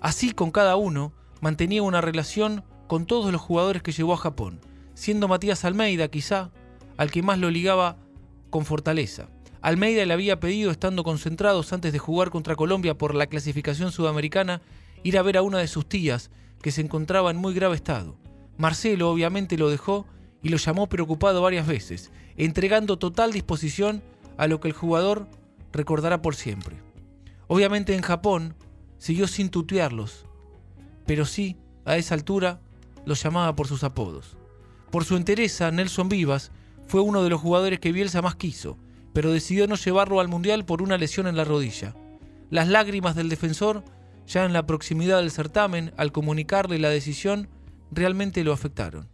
Así 0.01 0.33
con 0.33 0.51
cada 0.51 0.77
uno 0.77 1.13
mantenía 1.41 1.83
una 1.83 2.01
relación 2.01 2.65
con 2.87 3.07
todos 3.07 3.31
los 3.33 3.41
jugadores 3.41 3.83
que 3.83 3.93
llevó 3.93 4.15
a 4.15 4.19
Japón, 4.19 4.61
siendo 4.95 5.29
Matías 5.29 5.65
Almeida 5.65 6.09
quizá 6.09 6.51
al 6.97 7.11
que 7.11 7.23
más 7.23 7.39
lo 7.39 7.51
ligaba 7.51 7.97
con 8.51 8.65
fortaleza. 8.65 9.29
Almeida 9.61 10.05
le 10.07 10.15
había 10.15 10.41
pedido, 10.41 10.71
estando 10.71 11.03
concentrados 11.03 11.73
antes 11.73 11.93
de 11.93 11.99
jugar 11.99 12.31
contra 12.31 12.57
Colombia 12.57 12.97
por 12.97 13.15
la 13.15 13.27
clasificación 13.27 13.91
sudamericana, 13.91 14.63
ir 15.03 15.19
a 15.19 15.23
ver 15.23 15.37
a 15.37 15.43
una 15.43 15.59
de 15.59 15.67
sus 15.67 15.89
tías, 15.89 16.31
que 16.63 16.71
se 16.71 16.81
encontraba 16.81 17.31
en 17.31 17.37
muy 17.37 17.53
grave 17.53 17.75
estado. 17.75 18.17
Marcelo 18.57 19.11
obviamente 19.11 19.59
lo 19.59 19.69
dejó 19.69 20.07
y 20.47 20.49
lo 20.49 20.59
llamó 20.59 20.89
preocupado 20.89 21.43
varias 21.43 21.67
veces, 21.67 22.13
entregando 22.37 23.01
total 23.01 23.33
disposición 23.33 24.01
a 24.37 24.47
lo 24.47 24.61
que 24.61 24.69
el 24.69 24.75
jugador 24.75 25.27
recordará 25.73 26.23
por 26.23 26.37
siempre. 26.37 26.77
Obviamente 27.49 27.97
en 27.97 28.03
Japón 28.03 28.55
siguió 28.97 29.27
sin 29.27 29.49
tutearlos, 29.49 30.25
pero 31.05 31.25
sí, 31.25 31.57
a 31.85 31.97
esa 31.97 32.15
altura, 32.15 32.61
los 33.05 33.21
llamaba 33.21 33.57
por 33.57 33.67
sus 33.67 33.83
apodos. 33.83 34.37
Por 34.93 35.05
su 35.05 35.17
entereza, 35.17 35.73
Nelson 35.73 36.09
Vivas 36.09 36.53
fue 36.87 37.01
uno 37.01 37.25
de 37.25 37.31
los 37.31 37.41
jugadores 37.41 37.81
que 37.81 37.91
Bielsa 37.91 38.23
más 38.23 38.37
quiso, 38.37 38.79
pero 39.13 39.33
decidió 39.33 39.67
no 39.67 39.75
llevarlo 39.75 40.21
al 40.21 40.29
Mundial 40.29 40.65
por 40.65 40.81
una 40.81 40.97
lesión 40.97 41.27
en 41.27 41.37
la 41.37 41.43
rodilla. 41.43 41.97
Las 42.51 42.69
lágrimas 42.69 43.17
del 43.17 43.31
defensor, 43.31 43.83
ya 44.29 44.45
en 44.45 44.53
la 44.53 44.65
proximidad 44.65 45.19
del 45.19 45.33
certamen, 45.33 45.93
al 45.97 46.13
comunicarle 46.13 46.79
la 46.79 46.91
decisión, 46.91 47.49
realmente 47.91 48.45
lo 48.45 48.53
afectaron. 48.53 49.09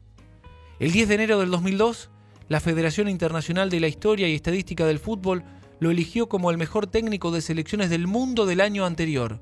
El 0.82 0.90
10 0.90 1.06
de 1.06 1.14
enero 1.14 1.38
del 1.38 1.52
2002, 1.52 2.10
la 2.48 2.58
Federación 2.58 3.08
Internacional 3.08 3.70
de 3.70 3.78
la 3.78 3.86
Historia 3.86 4.26
y 4.26 4.34
Estadística 4.34 4.84
del 4.84 4.98
Fútbol 4.98 5.44
lo 5.78 5.92
eligió 5.92 6.28
como 6.28 6.50
el 6.50 6.58
mejor 6.58 6.88
técnico 6.88 7.30
de 7.30 7.40
selecciones 7.40 7.88
del 7.88 8.08
mundo 8.08 8.46
del 8.46 8.60
año 8.60 8.84
anterior. 8.84 9.38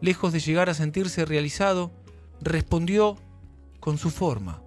Lejos 0.00 0.32
de 0.32 0.40
llegar 0.40 0.68
a 0.68 0.74
sentirse 0.74 1.24
realizado, 1.26 1.92
respondió 2.40 3.16
con 3.78 3.98
su 3.98 4.10
forma. 4.10 4.64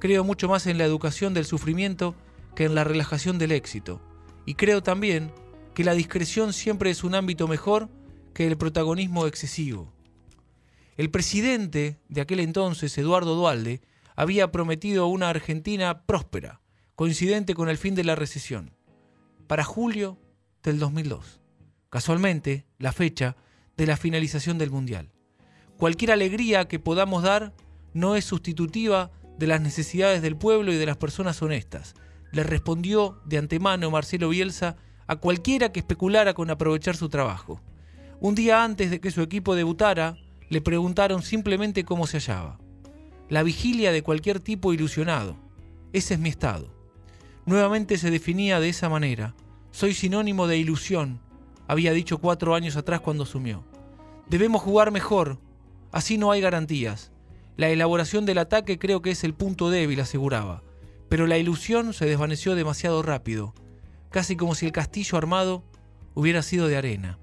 Creo 0.00 0.24
mucho 0.24 0.48
más 0.48 0.66
en 0.66 0.78
la 0.78 0.84
educación 0.84 1.32
del 1.32 1.44
sufrimiento 1.44 2.16
que 2.56 2.64
en 2.64 2.74
la 2.74 2.82
relajación 2.82 3.38
del 3.38 3.52
éxito. 3.52 4.00
Y 4.46 4.54
creo 4.54 4.82
también 4.82 5.30
que 5.74 5.84
la 5.84 5.94
discreción 5.94 6.52
siempre 6.52 6.90
es 6.90 7.04
un 7.04 7.14
ámbito 7.14 7.46
mejor 7.46 7.88
que 8.34 8.48
el 8.48 8.56
protagonismo 8.56 9.28
excesivo. 9.28 9.92
El 10.96 11.08
presidente 11.08 12.00
de 12.08 12.20
aquel 12.20 12.40
entonces, 12.40 12.98
Eduardo 12.98 13.36
Dualde, 13.36 13.80
había 14.20 14.52
prometido 14.52 15.06
una 15.06 15.30
Argentina 15.30 16.04
próspera, 16.04 16.60
coincidente 16.94 17.54
con 17.54 17.70
el 17.70 17.78
fin 17.78 17.94
de 17.94 18.04
la 18.04 18.16
recesión, 18.16 18.76
para 19.46 19.64
julio 19.64 20.18
del 20.62 20.78
2002. 20.78 21.40
Casualmente, 21.88 22.66
la 22.76 22.92
fecha 22.92 23.38
de 23.78 23.86
la 23.86 23.96
finalización 23.96 24.58
del 24.58 24.70
Mundial. 24.70 25.10
Cualquier 25.78 26.10
alegría 26.10 26.68
que 26.68 26.78
podamos 26.78 27.22
dar 27.22 27.54
no 27.94 28.14
es 28.14 28.26
sustitutiva 28.26 29.10
de 29.38 29.46
las 29.46 29.62
necesidades 29.62 30.20
del 30.20 30.36
pueblo 30.36 30.70
y 30.70 30.76
de 30.76 30.84
las 30.84 30.98
personas 30.98 31.40
honestas. 31.40 31.94
Le 32.30 32.42
respondió 32.42 33.22
de 33.24 33.38
antemano 33.38 33.90
Marcelo 33.90 34.28
Bielsa 34.28 34.76
a 35.06 35.16
cualquiera 35.16 35.72
que 35.72 35.80
especulara 35.80 36.34
con 36.34 36.50
aprovechar 36.50 36.94
su 36.94 37.08
trabajo. 37.08 37.62
Un 38.20 38.34
día 38.34 38.64
antes 38.64 38.90
de 38.90 39.00
que 39.00 39.12
su 39.12 39.22
equipo 39.22 39.54
debutara, 39.54 40.18
le 40.50 40.60
preguntaron 40.60 41.22
simplemente 41.22 41.86
cómo 41.86 42.06
se 42.06 42.18
hallaba. 42.18 42.59
La 43.30 43.44
vigilia 43.44 43.92
de 43.92 44.02
cualquier 44.02 44.40
tipo 44.40 44.72
ilusionado. 44.72 45.36
Ese 45.92 46.14
es 46.14 46.20
mi 46.20 46.28
estado. 46.28 46.74
Nuevamente 47.46 47.96
se 47.96 48.10
definía 48.10 48.58
de 48.58 48.68
esa 48.68 48.88
manera. 48.88 49.36
Soy 49.70 49.94
sinónimo 49.94 50.48
de 50.48 50.58
ilusión, 50.58 51.20
había 51.68 51.92
dicho 51.92 52.18
cuatro 52.18 52.56
años 52.56 52.74
atrás 52.74 52.98
cuando 52.98 53.22
asumió. 53.22 53.64
Debemos 54.28 54.62
jugar 54.62 54.90
mejor, 54.90 55.38
así 55.92 56.18
no 56.18 56.32
hay 56.32 56.40
garantías. 56.40 57.12
La 57.56 57.68
elaboración 57.68 58.26
del 58.26 58.38
ataque 58.38 58.80
creo 58.80 59.00
que 59.00 59.12
es 59.12 59.22
el 59.22 59.34
punto 59.34 59.70
débil, 59.70 60.00
aseguraba. 60.00 60.64
Pero 61.08 61.28
la 61.28 61.38
ilusión 61.38 61.94
se 61.94 62.06
desvaneció 62.06 62.56
demasiado 62.56 63.00
rápido, 63.00 63.54
casi 64.10 64.34
como 64.34 64.56
si 64.56 64.66
el 64.66 64.72
castillo 64.72 65.16
armado 65.16 65.62
hubiera 66.14 66.42
sido 66.42 66.66
de 66.66 66.76
arena. 66.76 67.20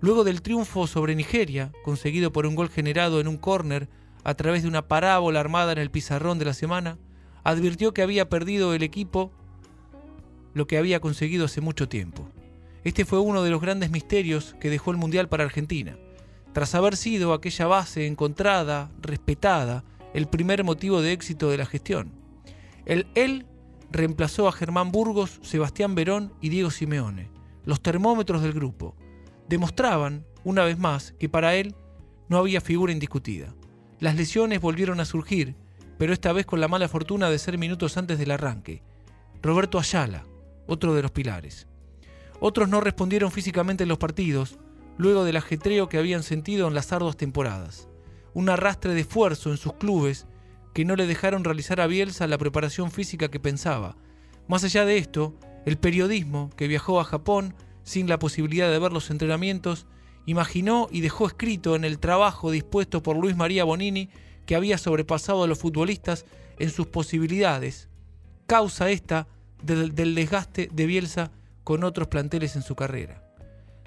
Luego 0.00 0.24
del 0.24 0.42
triunfo 0.42 0.88
sobre 0.88 1.14
Nigeria, 1.14 1.70
conseguido 1.84 2.32
por 2.32 2.44
un 2.44 2.56
gol 2.56 2.70
generado 2.70 3.20
en 3.20 3.28
un 3.28 3.36
córner 3.36 3.88
a 4.24 4.34
través 4.34 4.62
de 4.62 4.68
una 4.68 4.86
parábola 4.88 5.40
armada 5.40 5.72
en 5.72 5.78
el 5.78 5.90
pizarrón 5.90 6.38
de 6.38 6.44
la 6.44 6.54
semana, 6.54 6.98
advirtió 7.44 7.92
que 7.92 8.02
había 8.02 8.28
perdido 8.28 8.74
el 8.74 8.82
equipo 8.82 9.32
lo 10.54 10.66
que 10.66 10.78
había 10.78 11.00
conseguido 11.00 11.46
hace 11.46 11.60
mucho 11.60 11.88
tiempo. 11.88 12.28
Este 12.84 13.04
fue 13.04 13.20
uno 13.20 13.42
de 13.42 13.50
los 13.50 13.60
grandes 13.60 13.90
misterios 13.90 14.56
que 14.60 14.70
dejó 14.70 14.90
el 14.90 14.96
Mundial 14.96 15.28
para 15.28 15.44
Argentina. 15.44 15.96
Tras 16.52 16.74
haber 16.74 16.96
sido 16.96 17.32
aquella 17.32 17.66
base 17.66 18.06
encontrada, 18.06 18.90
respetada, 19.00 19.84
el 20.14 20.26
primer 20.26 20.64
motivo 20.64 21.00
de 21.00 21.12
éxito 21.12 21.48
de 21.48 21.56
la 21.56 21.66
gestión. 21.66 22.12
El 22.84 23.06
él 23.14 23.46
reemplazó 23.90 24.48
a 24.48 24.52
Germán 24.52 24.90
Burgos, 24.90 25.38
Sebastián 25.42 25.94
Verón 25.94 26.32
y 26.40 26.48
Diego 26.48 26.70
Simeone, 26.70 27.30
los 27.64 27.80
termómetros 27.80 28.42
del 28.42 28.52
grupo. 28.52 28.96
Demostraban, 29.48 30.26
una 30.44 30.64
vez 30.64 30.78
más, 30.78 31.14
que 31.18 31.28
para 31.28 31.54
él 31.54 31.74
no 32.28 32.38
había 32.38 32.60
figura 32.60 32.92
indiscutida. 32.92 33.54
Las 34.02 34.16
lesiones 34.16 34.60
volvieron 34.60 34.98
a 34.98 35.04
surgir, 35.04 35.54
pero 35.96 36.12
esta 36.12 36.32
vez 36.32 36.44
con 36.44 36.60
la 36.60 36.66
mala 36.66 36.88
fortuna 36.88 37.30
de 37.30 37.38
ser 37.38 37.56
minutos 37.56 37.96
antes 37.96 38.18
del 38.18 38.32
arranque. 38.32 38.82
Roberto 39.40 39.78
Ayala, 39.78 40.24
otro 40.66 40.92
de 40.92 41.02
los 41.02 41.12
pilares. 41.12 41.68
Otros 42.40 42.68
no 42.68 42.80
respondieron 42.80 43.30
físicamente 43.30 43.84
en 43.84 43.88
los 43.88 43.98
partidos, 43.98 44.58
luego 44.98 45.22
del 45.22 45.36
ajetreo 45.36 45.88
que 45.88 45.98
habían 45.98 46.24
sentido 46.24 46.66
en 46.66 46.74
las 46.74 46.92
arduas 46.92 47.16
temporadas. 47.16 47.88
Un 48.34 48.48
arrastre 48.48 48.92
de 48.92 49.02
esfuerzo 49.02 49.52
en 49.52 49.56
sus 49.56 49.74
clubes 49.74 50.26
que 50.74 50.84
no 50.84 50.96
le 50.96 51.06
dejaron 51.06 51.44
realizar 51.44 51.80
a 51.80 51.86
Bielsa 51.86 52.26
la 52.26 52.38
preparación 52.38 52.90
física 52.90 53.28
que 53.28 53.38
pensaba. 53.38 53.96
Más 54.48 54.64
allá 54.64 54.84
de 54.84 54.98
esto, 54.98 55.38
el 55.64 55.78
periodismo, 55.78 56.50
que 56.56 56.66
viajó 56.66 56.98
a 56.98 57.04
Japón 57.04 57.54
sin 57.84 58.08
la 58.08 58.18
posibilidad 58.18 58.68
de 58.68 58.80
ver 58.80 58.92
los 58.92 59.10
entrenamientos, 59.10 59.86
imaginó 60.26 60.88
y 60.90 61.00
dejó 61.00 61.26
escrito 61.26 61.74
en 61.76 61.84
el 61.84 61.98
trabajo 61.98 62.50
dispuesto 62.50 63.02
por 63.02 63.16
Luis 63.16 63.36
María 63.36 63.64
Bonini 63.64 64.08
que 64.46 64.56
había 64.56 64.78
sobrepasado 64.78 65.44
a 65.44 65.46
los 65.46 65.58
futbolistas 65.58 66.24
en 66.58 66.70
sus 66.70 66.86
posibilidades, 66.86 67.88
causa 68.46 68.90
esta 68.90 69.26
del, 69.62 69.94
desgaste 69.94 70.68
de 70.72 70.86
Bielsa 70.86 71.30
con 71.64 71.84
otros 71.84 72.08
planteles 72.08 72.56
en 72.56 72.62
su 72.62 72.74
carrera. 72.74 73.22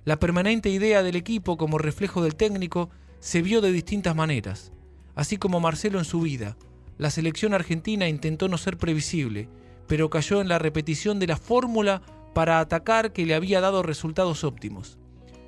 La 0.06 0.20
permanente 0.20 0.70
idea 0.70 1.04
del 1.04 1.16
equipo 1.16 1.58
como 1.58 1.78
reflejo 1.78 2.24
del 2.24 2.36
técnico 2.36 2.90
se 3.20 3.42
vio 3.42 3.62
de 3.62 3.72
distintas 3.72 4.16
maneras, 4.16 4.72
así 5.16 5.38
como 5.38 5.60
Marcelo 5.60 6.00
en 6.00 6.06
su 6.06 6.22
vida. 6.22 6.58
La 6.98 7.10
selección 7.10 7.54
argentina 7.54 8.08
intentó 8.08 8.48
no 8.48 8.58
ser 8.58 8.78
previsible, 8.78 9.50
pero 9.88 10.10
cayó 10.10 10.42
en 10.42 10.48
la 10.48 10.60
repetición 10.60 11.20
de 11.20 11.28
la 11.28 11.38
fórmula 11.38 12.02
para 12.34 12.60
atacar 12.60 13.14
que 13.14 13.26
le 13.26 13.36
había 13.36 13.62
dado 13.62 13.84
resultados 13.84 14.44
óptimos. 14.44 15.00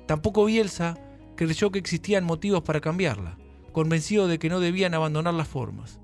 Tampoco 0.08 0.46
Bielsa 0.46 0.96
creyó 1.36 1.70
que 1.70 1.78
existían 1.78 2.24
motivos 2.24 2.62
para 2.62 2.80
cambiarla, 2.80 3.36
convencido 3.72 4.26
de 4.26 4.38
que 4.38 4.48
no 4.48 4.58
debían 4.58 4.94
abandonar 4.94 5.34
las 5.34 5.48
formas. 5.48 6.00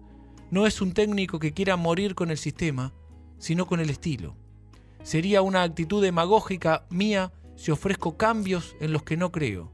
No 0.51 0.67
es 0.67 0.83
un 0.83 0.93
técnico 0.93 1.39
que 1.39 1.55
quiera 1.55 1.79
morir 1.79 2.15
con 2.15 2.31
el 2.31 2.37
sistema, 2.37 2.93
sino 3.39 3.67
con 3.67 3.81
el 3.81 3.89
estilo. 3.89 4.37
Sería 5.03 5.41
una 5.41 5.63
actitud 5.63 6.03
demagógica 6.03 6.85
mía 6.91 7.33
si 7.57 7.71
ofrezco 7.71 8.19
cambios 8.19 8.77
en 8.79 8.93
los 8.93 9.05
que 9.05 9.17
no 9.17 9.33
creo. 9.33 9.73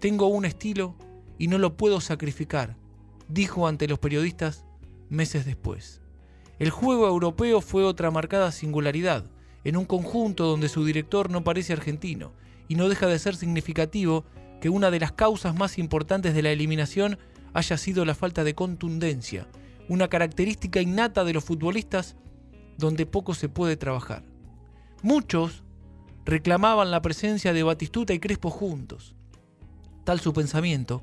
Tengo 0.00 0.26
un 0.26 0.44
estilo 0.44 0.96
y 1.38 1.46
no 1.46 1.58
lo 1.58 1.76
puedo 1.76 2.00
sacrificar, 2.00 2.76
dijo 3.28 3.68
ante 3.68 3.86
los 3.86 4.00
periodistas 4.00 4.64
meses 5.08 5.46
después. 5.46 6.00
El 6.58 6.70
juego 6.70 7.06
europeo 7.06 7.60
fue 7.60 7.84
otra 7.84 8.10
marcada 8.10 8.50
singularidad, 8.50 9.30
en 9.62 9.76
un 9.76 9.84
conjunto 9.84 10.46
donde 10.46 10.68
su 10.68 10.84
director 10.84 11.30
no 11.30 11.44
parece 11.44 11.72
argentino, 11.74 12.32
y 12.68 12.74
no 12.74 12.88
deja 12.88 13.06
de 13.06 13.18
ser 13.18 13.34
significativo 13.34 14.24
que 14.60 14.68
una 14.68 14.90
de 14.90 15.00
las 15.00 15.12
causas 15.12 15.54
más 15.54 15.78
importantes 15.78 16.34
de 16.34 16.42
la 16.42 16.50
eliminación 16.50 17.18
haya 17.54 17.76
sido 17.76 18.04
la 18.04 18.14
falta 18.14 18.44
de 18.44 18.54
contundencia, 18.54 19.48
una 19.88 20.08
característica 20.08 20.80
innata 20.80 21.24
de 21.24 21.32
los 21.32 21.44
futbolistas 21.44 22.16
donde 22.76 23.06
poco 23.06 23.34
se 23.34 23.48
puede 23.48 23.76
trabajar. 23.76 24.22
Muchos 25.02 25.64
reclamaban 26.24 26.90
la 26.90 27.02
presencia 27.02 27.52
de 27.52 27.62
Batistuta 27.62 28.12
y 28.12 28.18
Crespo 28.18 28.50
juntos. 28.50 29.14
Tal 30.04 30.20
su 30.20 30.32
pensamiento, 30.32 31.02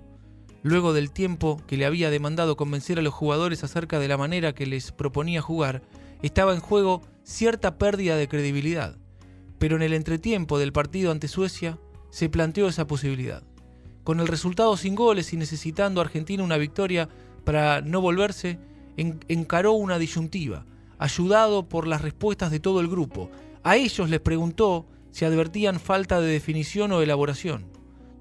luego 0.62 0.94
del 0.94 1.12
tiempo 1.12 1.62
que 1.68 1.78
le 1.78 1.86
había 1.86 2.10
demandado 2.10 2.56
convencer 2.56 3.00
a 3.00 3.02
los 3.02 3.14
jugadores 3.14 3.64
acerca 3.64 4.00
de 4.00 4.08
la 4.08 4.18
manera 4.18 4.54
que 4.54 4.66
les 4.66 4.92
proponía 4.92 5.42
jugar, 5.42 5.82
estaba 6.22 6.54
en 6.54 6.60
juego 6.60 7.02
cierta 7.24 7.78
pérdida 7.78 8.16
de 8.18 8.28
credibilidad. 8.28 8.98
Pero 9.66 9.78
en 9.78 9.82
el 9.82 9.94
entretiempo 9.94 10.60
del 10.60 10.72
partido 10.72 11.10
ante 11.10 11.28
Suecia 11.28 11.80
se 12.12 12.30
planteó 12.30 12.68
esa 12.68 12.86
posibilidad. 12.86 13.42
Con 14.04 14.20
el 14.20 14.28
resultado 14.28 14.78
sin 14.78 14.94
goles 14.94 15.34
y 15.34 15.38
necesitando 15.38 16.02
Argentina 16.02 16.44
una 16.44 16.58
victoria 16.58 17.10
para 17.44 17.82
no 17.82 18.00
volverse, 18.00 18.60
en- 18.96 19.26
encaró 19.28 19.72
una 19.72 19.98
disyuntiva, 19.98 20.68
ayudado 21.00 21.68
por 21.68 21.88
las 21.88 22.04
respuestas 22.04 22.52
de 22.52 22.60
todo 22.60 22.80
el 22.80 22.88
grupo. 22.88 23.32
A 23.64 23.76
ellos 23.76 24.08
les 24.08 24.20
preguntó 24.20 24.86
si 25.10 25.26
advertían 25.26 25.80
falta 25.80 26.22
de 26.22 26.28
definición 26.28 26.92
o 26.92 27.02
elaboración. 27.02 27.66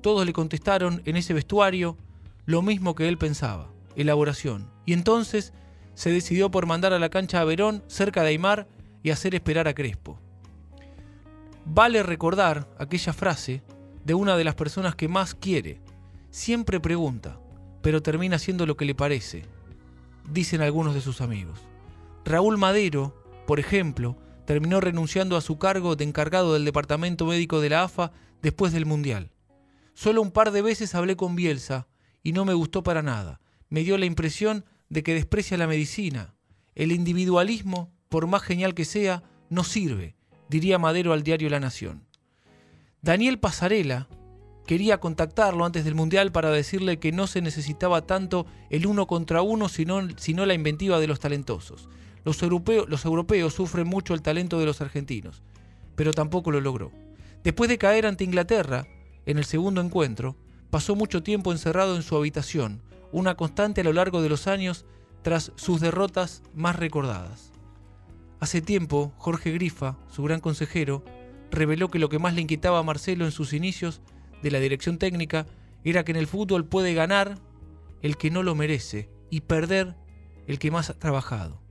Todos 0.01 0.25
le 0.25 0.33
contestaron 0.33 1.03
en 1.05 1.19
ese 1.19 1.35
vestuario 1.35 1.99
lo 2.47 2.63
mismo 2.63 2.95
que 2.95 3.07
él 3.07 3.19
pensaba, 3.19 3.71
elaboración. 3.97 4.71
Y 4.87 4.95
entonces 4.95 5.53
se 5.93 6.09
decidió 6.09 6.51
por 6.51 6.65
mandar 6.65 6.95
a 6.95 6.99
la 6.99 7.11
cancha 7.11 7.43
a 7.43 7.45
Verón, 7.45 7.85
cerca 7.87 8.23
de 8.23 8.29
Aymar, 8.29 8.67
y 9.03 9.11
hacer 9.11 9.35
esperar 9.35 9.69
a 9.69 9.75
Crespo. 9.75 10.23
Vale 11.67 12.03
recordar 12.03 12.69
aquella 12.79 13.13
frase 13.13 13.63
de 14.05 14.15
una 14.15 14.37
de 14.37 14.45
las 14.45 14.55
personas 14.55 14.95
que 14.95 15.09
más 15.09 15.35
quiere. 15.35 15.81
Siempre 16.31 16.79
pregunta, 16.79 17.41
pero 17.81 18.03
termina 18.03 18.37
haciendo 18.37 18.67
lo 18.67 18.77
que 18.77 18.85
le 18.85 18.95
parece, 18.95 19.45
dicen 20.31 20.61
algunos 20.61 20.95
de 20.95 21.01
sus 21.01 21.21
amigos. 21.21 21.61
Raúl 22.25 22.59
Madero, 22.59 23.15
por 23.47 23.61
ejemplo, 23.61 24.17
terminó 24.45 24.81
renunciando 24.81 25.37
a 25.37 25.41
su 25.41 25.59
cargo 25.59 25.97
de 25.97 26.05
encargado 26.05 26.53
del 26.53 26.65
departamento 26.65 27.27
médico 27.27 27.61
de 27.61 27.71
la 27.71 27.85
AFA 27.85 28.13
después 28.43 28.73
del 28.73 28.85
Mundial. 28.85 29.31
Solo 29.95 30.21
un 30.21 30.33
par 30.33 30.51
de 30.51 30.61
veces 30.61 30.95
hablé 30.95 31.17
con 31.17 31.35
Bielsa 31.35 31.87
y 32.23 32.33
no 32.33 32.45
me 32.45 32.55
gustó 32.55 32.83
para 32.83 33.03
nada. 33.03 33.41
Me 33.71 33.85
dio 33.85 33.97
la 33.97 34.07
impresión 34.07 34.65
de 34.91 35.03
que 35.03 35.15
desprecia 35.15 35.57
la 35.57 35.67
medicina. 35.67 36.35
El 36.75 36.93
individualismo, 36.93 37.91
por 38.09 38.27
más 38.27 38.43
genial 38.43 38.75
que 38.75 38.85
sea, 38.85 39.23
no 39.49 39.65
sirve, 39.65 40.17
diría 40.55 40.79
Madero 40.79 41.13
al 41.13 41.25
diario 41.25 41.51
La 41.51 41.59
Nación. 41.59 42.05
Daniel 43.03 43.41
Pasarela 43.41 44.07
quería 44.69 45.01
contactarlo 45.01 45.65
antes 45.65 45.85
del 45.85 45.97
Mundial 45.97 46.31
para 46.31 46.53
decirle 46.53 47.01
que 47.01 47.11
no 47.11 47.27
se 47.27 47.43
necesitaba 47.43 48.03
tanto 48.07 48.47
el 48.71 48.87
uno 48.87 49.09
contra 49.09 49.43
uno, 49.43 49.69
sino, 49.69 50.07
sino 50.17 50.47
la 50.47 50.55
inventiva 50.55 51.01
de 51.01 51.09
los 51.09 51.19
talentosos. 51.19 51.89
Los, 52.25 52.41
los 52.41 53.05
europeos 53.05 53.53
sufren 53.53 53.89
mucho 53.89 54.15
el 54.15 54.23
talento 54.23 54.61
de 54.61 54.67
los 54.67 54.81
argentinos, 54.81 55.43
pero 55.97 56.13
tampoco 56.13 56.53
lo 56.53 56.61
logró. 56.61 56.93
Después 57.43 57.69
de 57.69 57.77
caer 57.77 58.07
ante 58.07 58.23
Inglaterra, 58.23 58.87
en 59.27 59.39
el 59.39 59.47
segundo 59.47 59.81
encuentro, 59.81 60.37
pasó 60.71 60.95
mucho 60.95 61.25
tiempo 61.25 61.51
encerrado 61.51 61.97
en 61.97 62.05
su 62.05 62.17
habitación, 62.17 62.81
una 63.11 63.35
constante 63.35 63.81
a 63.81 63.85
lo 63.85 63.93
largo 63.93 64.23
de 64.23 64.29
los 64.29 64.47
años 64.47 64.87
tras 65.23 65.51
sus 65.57 65.81
derrotas 65.81 66.45
más 66.55 66.77
recordadas. 66.77 67.54
Hace 68.45 68.61
tiempo, 68.61 69.15
Jorge 69.17 69.53
Grifa, 69.53 69.97
su 70.13 70.23
gran 70.23 70.41
consejero, 70.41 71.03
reveló 71.51 71.91
que 71.91 71.99
lo 71.99 72.11
que 72.11 72.19
más 72.19 72.35
le 72.35 72.43
inquietaba 72.43 72.79
a 72.79 72.83
Marcelo 72.83 73.25
en 73.25 73.33
sus 73.33 73.55
inicios 73.55 74.03
de 74.43 74.51
la 74.51 74.61
dirección 74.61 74.99
técnica 74.99 75.47
era 75.83 76.05
que 76.05 76.13
en 76.13 76.19
el 76.19 76.27
fútbol 76.27 76.67
puede 76.67 76.93
ganar 76.93 77.39
el 78.03 78.19
que 78.19 78.31
no 78.31 78.43
lo 78.43 78.55
merece 78.55 79.09
y 79.31 79.41
perder 79.41 79.97
el 80.47 80.59
que 80.59 80.71
más 80.71 80.91
ha 80.91 80.99
trabajado. 80.99 81.63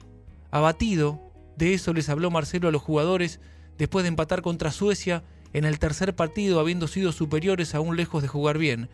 Abatido, 0.49 1.21
de 1.57 1.75
eso 1.75 1.93
les 1.93 2.09
habló 2.09 2.31
Marcelo 2.31 2.69
a 2.69 2.71
los 2.71 2.81
jugadores 2.81 3.39
después 3.77 4.01
de 4.01 4.09
empatar 4.09 4.41
contra 4.41 4.71
Suecia 4.71 5.23
en 5.53 5.65
el 5.65 5.77
tercer 5.77 6.15
partido 6.15 6.59
habiendo 6.59 6.88
sido 6.88 7.12
superiores 7.12 7.75
aún 7.75 7.95
lejos 7.95 8.23
de 8.23 8.29
jugar 8.29 8.57
bien, 8.57 8.89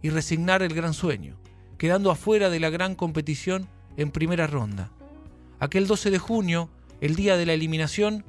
y 0.00 0.08
resignar 0.08 0.62
el 0.62 0.72
gran 0.72 0.94
sueño, 0.94 1.36
quedando 1.76 2.10
afuera 2.10 2.48
de 2.48 2.58
la 2.58 2.70
gran 2.70 2.94
competición 2.94 3.68
en 3.98 4.12
primera 4.12 4.46
ronda. 4.46 4.92
Aquel 5.60 5.86
12 5.86 6.10
de 6.10 6.18
junio, 6.18 6.70
el 7.00 7.14
día 7.16 7.36
de 7.36 7.46
la 7.46 7.54
eliminación, 7.54 8.24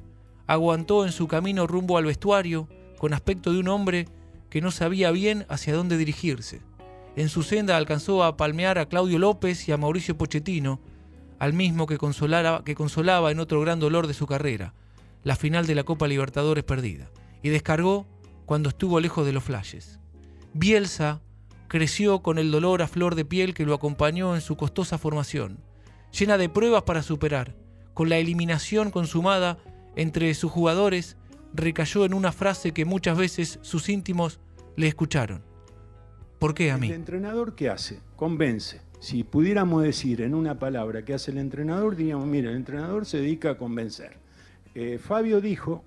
aguantó 0.46 1.04
en 1.04 1.12
su 1.12 1.28
camino 1.28 1.66
rumbo 1.66 1.98
al 1.98 2.04
vestuario 2.04 2.68
con 2.98 3.14
aspecto 3.14 3.52
de 3.52 3.60
un 3.60 3.68
hombre 3.68 4.08
que 4.50 4.60
no 4.60 4.70
sabía 4.70 5.10
bien 5.10 5.46
hacia 5.48 5.74
dónde 5.74 5.96
dirigirse. 5.96 6.60
En 7.16 7.28
su 7.28 7.42
senda 7.42 7.76
alcanzó 7.76 8.24
a 8.24 8.36
palmear 8.36 8.78
a 8.78 8.86
Claudio 8.86 9.18
López 9.18 9.68
y 9.68 9.72
a 9.72 9.76
Mauricio 9.76 10.16
Pochettino, 10.16 10.80
al 11.38 11.52
mismo 11.52 11.86
que 11.86 11.98
consolaba, 11.98 13.30
en 13.30 13.40
otro 13.40 13.60
gran 13.60 13.80
dolor 13.80 14.06
de 14.06 14.14
su 14.14 14.26
carrera, 14.26 14.74
la 15.24 15.36
final 15.36 15.66
de 15.66 15.74
la 15.74 15.84
Copa 15.84 16.06
Libertadores 16.06 16.64
perdida, 16.64 17.10
y 17.42 17.48
descargó 17.48 18.06
cuando 18.44 18.68
estuvo 18.68 19.00
lejos 19.00 19.24
de 19.24 19.32
los 19.32 19.44
flashes. 19.44 19.98
Bielsa 20.52 21.22
creció 21.68 22.20
con 22.20 22.38
el 22.38 22.50
dolor 22.50 22.82
a 22.82 22.88
flor 22.88 23.14
de 23.14 23.24
piel 23.24 23.54
que 23.54 23.64
lo 23.64 23.74
acompañó 23.74 24.34
en 24.34 24.40
su 24.40 24.56
costosa 24.56 24.98
formación, 24.98 25.60
llena 26.12 26.36
de 26.36 26.48
pruebas 26.48 26.82
para 26.82 27.02
superar, 27.02 27.54
con 27.94 28.08
la 28.08 28.18
eliminación 28.18 28.90
consumada 28.90 29.58
entre 29.96 30.32
sus 30.34 30.50
jugadores, 30.50 31.16
recayó 31.52 32.04
en 32.04 32.14
una 32.14 32.32
frase 32.32 32.72
que 32.72 32.84
muchas 32.84 33.18
veces 33.18 33.58
sus 33.62 33.88
íntimos 33.88 34.40
le 34.76 34.88
escucharon. 34.88 35.42
¿Por 36.38 36.54
qué 36.54 36.70
a 36.70 36.78
mí? 36.78 36.88
¿El 36.88 36.94
entrenador 36.94 37.54
qué 37.54 37.68
hace? 37.68 38.00
Convence. 38.16 38.80
Si 38.98 39.24
pudiéramos 39.24 39.82
decir 39.82 40.20
en 40.20 40.34
una 40.34 40.58
palabra 40.58 41.04
qué 41.04 41.14
hace 41.14 41.30
el 41.30 41.38
entrenador, 41.38 41.96
diríamos, 41.96 42.26
mira, 42.26 42.50
el 42.50 42.56
entrenador 42.56 43.06
se 43.06 43.18
dedica 43.18 43.50
a 43.50 43.58
convencer. 43.58 44.16
Eh, 44.74 44.98
Fabio 44.98 45.40
dijo, 45.40 45.84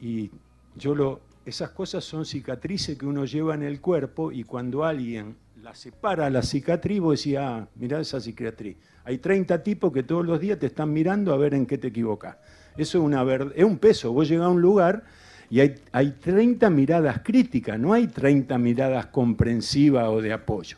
y 0.00 0.30
yo 0.76 0.94
lo 0.94 1.20
esas 1.46 1.70
cosas 1.70 2.04
son 2.04 2.24
cicatrices 2.24 2.96
que 2.96 3.06
uno 3.06 3.24
lleva 3.24 3.54
en 3.54 3.62
el 3.62 3.80
cuerpo 3.80 4.32
y 4.32 4.44
cuando 4.44 4.84
alguien 4.84 5.36
la 5.64 5.74
separa 5.74 6.28
la 6.28 6.42
cicatriz, 6.42 7.00
vos 7.00 7.18
decís, 7.18 7.38
ah, 7.38 7.66
mirá 7.76 7.98
esa 7.98 8.20
cicatriz. 8.20 8.76
Hay 9.02 9.16
30 9.16 9.62
tipos 9.62 9.90
que 9.94 10.02
todos 10.02 10.26
los 10.26 10.38
días 10.38 10.58
te 10.58 10.66
están 10.66 10.92
mirando 10.92 11.32
a 11.32 11.38
ver 11.38 11.54
en 11.54 11.64
qué 11.64 11.78
te 11.78 11.88
equivocas. 11.88 12.36
Eso 12.76 12.98
es, 12.98 13.04
una 13.04 13.24
ver- 13.24 13.50
es 13.56 13.64
un 13.64 13.78
peso. 13.78 14.12
Vos 14.12 14.28
llegás 14.28 14.44
a 14.44 14.50
un 14.50 14.60
lugar 14.60 15.04
y 15.48 15.60
hay, 15.60 15.76
hay 15.90 16.10
30 16.20 16.68
miradas 16.68 17.20
críticas, 17.24 17.80
no 17.80 17.94
hay 17.94 18.08
30 18.08 18.58
miradas 18.58 19.06
comprensivas 19.06 20.06
o 20.08 20.20
de 20.20 20.34
apoyo. 20.34 20.76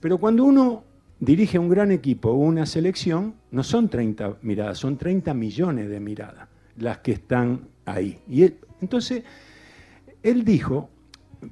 Pero 0.00 0.16
cuando 0.16 0.44
uno 0.44 0.84
dirige 1.20 1.58
un 1.58 1.68
gran 1.68 1.92
equipo 1.92 2.30
o 2.30 2.36
una 2.36 2.64
selección, 2.64 3.34
no 3.50 3.62
son 3.62 3.90
30 3.90 4.38
miradas, 4.40 4.78
son 4.78 4.96
30 4.96 5.34
millones 5.34 5.90
de 5.90 6.00
miradas 6.00 6.48
las 6.78 6.98
que 6.98 7.12
están 7.12 7.68
ahí. 7.84 8.18
Y 8.30 8.50
entonces, 8.80 9.24
él 10.22 10.42
dijo, 10.42 10.88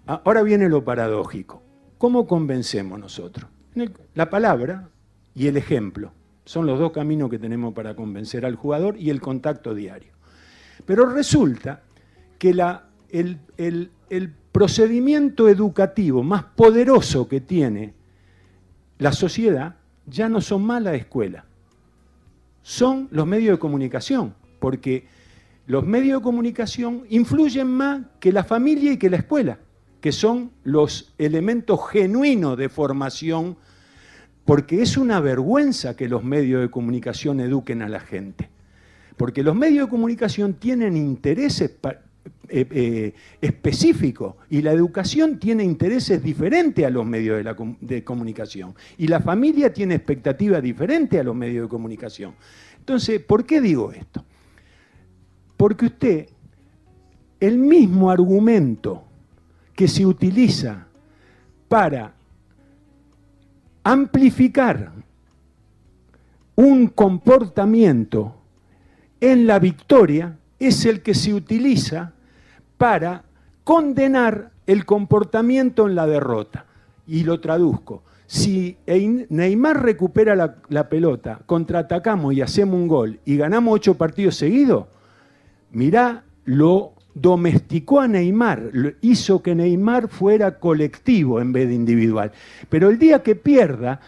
a- 0.07 0.22
ahora 0.24 0.42
viene 0.42 0.70
lo 0.70 0.83
paradójico, 0.83 1.62
¿cómo 1.99 2.27
convencemos 2.27 2.99
nosotros? 2.99 3.51
La 4.15 4.31
palabra 4.31 4.89
y 5.35 5.47
el 5.47 5.57
ejemplo 5.57 6.13
son 6.45 6.67
los 6.67 6.79
dos 6.79 6.93
caminos 6.93 7.31
que 7.31 7.39
tenemos 7.39 7.75
para 7.75 7.95
convencer 7.97 8.45
al 8.47 8.55
jugador 8.57 8.97
y 8.99 9.11
el 9.11 9.21
contacto 9.21 9.75
diario. 9.75 10.13
Pero 10.87 11.07
resulta 11.07 11.83
que 12.39 12.51
el- 13.09 13.39
el 14.11 14.33
procedimiento 14.53 15.49
educativo 15.49 16.23
más 16.23 16.45
poderoso 16.45 17.27
que 17.27 17.41
tiene 17.41 17.95
la 18.99 19.13
sociedad 19.13 19.77
ya 20.07 20.29
no 20.29 20.41
son 20.41 20.65
más 20.65 20.83
la 20.83 20.95
escuela, 20.95 21.47
son 22.63 23.09
los 23.11 23.27
medios 23.27 23.57
de 23.57 23.59
comunicación, 23.59 24.35
porque 24.61 25.07
los 25.67 25.85
medios 25.85 26.21
de 26.21 26.23
comunicación 26.25 27.05
influyen 27.09 27.67
más 27.67 28.03
que 28.21 28.33
la 28.33 28.45
familia 28.45 28.93
y 28.93 28.99
que 28.99 29.11
la 29.11 29.17
escuela, 29.17 29.59
que 30.05 30.12
son 30.12 30.51
los 30.64 31.14
elementos 31.17 31.81
genuinos 31.88 32.59
de 32.59 32.69
formación, 32.69 33.57
porque 34.45 34.83
es 34.83 34.99
una 34.99 35.19
vergüenza 35.19 35.97
que 35.97 36.11
los 36.11 36.23
medios 36.23 36.61
de 36.61 36.71
comunicación 36.71 37.40
eduquen 37.40 37.81
a 37.81 37.88
la 37.88 38.01
gente. 38.01 38.51
Porque 39.17 39.43
los 39.43 39.57
medios 39.57 39.87
de 39.87 39.90
comunicación 39.90 40.53
tienen 40.61 40.95
intereses 40.95 41.79
eh, 41.81 41.97
eh, 42.51 43.14
específicos 43.40 44.35
y 44.51 44.61
la 44.61 44.73
educación 44.73 45.38
tiene 45.38 45.64
intereses 45.64 46.23
diferentes 46.23 46.85
a 46.85 46.90
los 46.90 47.07
medios 47.07 47.43
de, 47.43 47.77
de 47.81 48.05
comunicación. 48.05 48.75
Y 48.99 49.07
la 49.07 49.21
familia 49.21 49.73
tiene 49.73 49.95
expectativas 49.95 50.62
diferentes 50.62 51.19
a 51.19 51.25
los 51.25 51.35
medios 51.35 51.64
de 51.64 51.69
comunicación. 51.71 52.35
Entonces, 52.79 53.23
¿por 53.23 53.47
qué 53.47 53.62
digo 53.62 53.90
esto? 53.90 54.23
Porque 55.57 55.87
usted, 55.87 56.29
el 57.40 57.57
mismo 57.57 58.11
argumento 58.11 59.05
que 59.75 59.89
se 59.89 60.07
utiliza 60.07 60.87
para 61.69 62.13
amplificar 63.83 64.93
un 66.57 66.87
comportamiento 66.89 68.35
en 69.21 69.47
la 69.47 69.59
victoria 69.59 70.37
es 70.59 70.85
el 70.87 71.03
que 71.03 71.15
se 71.15 71.35
utiliza 71.35 72.13
para 72.79 73.25
condenar 73.65 74.53
el 74.67 74.85
comportamiento 74.85 75.87
en 75.87 75.95
la 75.95 76.07
derrota. 76.07 76.67
Y 77.07 77.25
lo 77.25 77.41
traduzco. 77.41 78.03
Si 78.27 78.79
Neymar 78.87 79.83
recupera 79.83 80.35
la, 80.35 80.57
la 80.69 80.89
pelota, 80.89 81.41
contraatacamos 81.45 82.33
y 82.35 82.41
hacemos 82.41 82.77
un 82.77 82.89
gol 82.89 83.21
y 83.25 83.37
ganamos 83.37 83.75
ocho 83.75 83.95
partidos 83.95 84.37
seguidos, 84.37 84.87
mirá, 85.71 86.25
lo 86.45 86.94
domesticó 87.14 88.00
a 88.00 88.09
Neymar, 88.09 88.70
hizo 89.00 89.42
que 89.42 89.55
Neymar 89.55 90.09
fuera 90.09 90.59
colectivo 90.59 91.40
en 91.40 91.53
vez 91.53 91.68
de 91.68 91.74
individual. 91.74 92.33
Pero 92.68 92.90
el 92.90 92.98
día 92.98 93.22
que 93.22 93.37
pierda, 93.37 94.00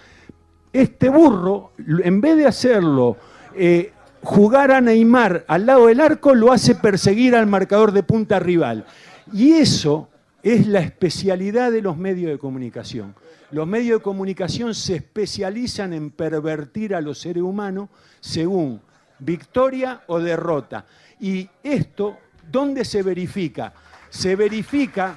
este 0.72 1.08
burro, 1.08 1.72
en 1.78 2.20
vez 2.20 2.36
de 2.36 2.46
hacerlo 2.46 3.16
eh, 3.54 3.92
jugar 4.22 4.72
a 4.72 4.80
Neymar 4.80 5.44
al 5.46 5.66
lado 5.66 5.86
del 5.86 6.00
arco, 6.00 6.34
lo 6.34 6.52
hace 6.52 6.74
perseguir 6.74 7.34
al 7.34 7.46
marcador 7.46 7.92
de 7.92 8.02
punta 8.02 8.40
rival. 8.40 8.84
Y 9.32 9.52
eso 9.52 10.08
es 10.42 10.66
la 10.66 10.80
especialidad 10.80 11.72
de 11.72 11.82
los 11.82 11.96
medios 11.96 12.30
de 12.30 12.38
comunicación. 12.38 13.14
Los 13.52 13.66
medios 13.66 14.00
de 14.00 14.02
comunicación 14.02 14.74
se 14.74 14.96
especializan 14.96 15.92
en 15.92 16.10
pervertir 16.10 16.94
a 16.94 17.00
los 17.00 17.18
seres 17.18 17.42
humanos 17.42 17.88
según 18.20 18.80
victoria 19.18 20.02
o 20.08 20.18
derrota. 20.18 20.86
Y 21.20 21.48
esto, 21.62 22.18
¿dónde 22.50 22.84
se 22.84 23.02
verifica? 23.02 23.72
Se 24.10 24.36
verifica 24.36 25.16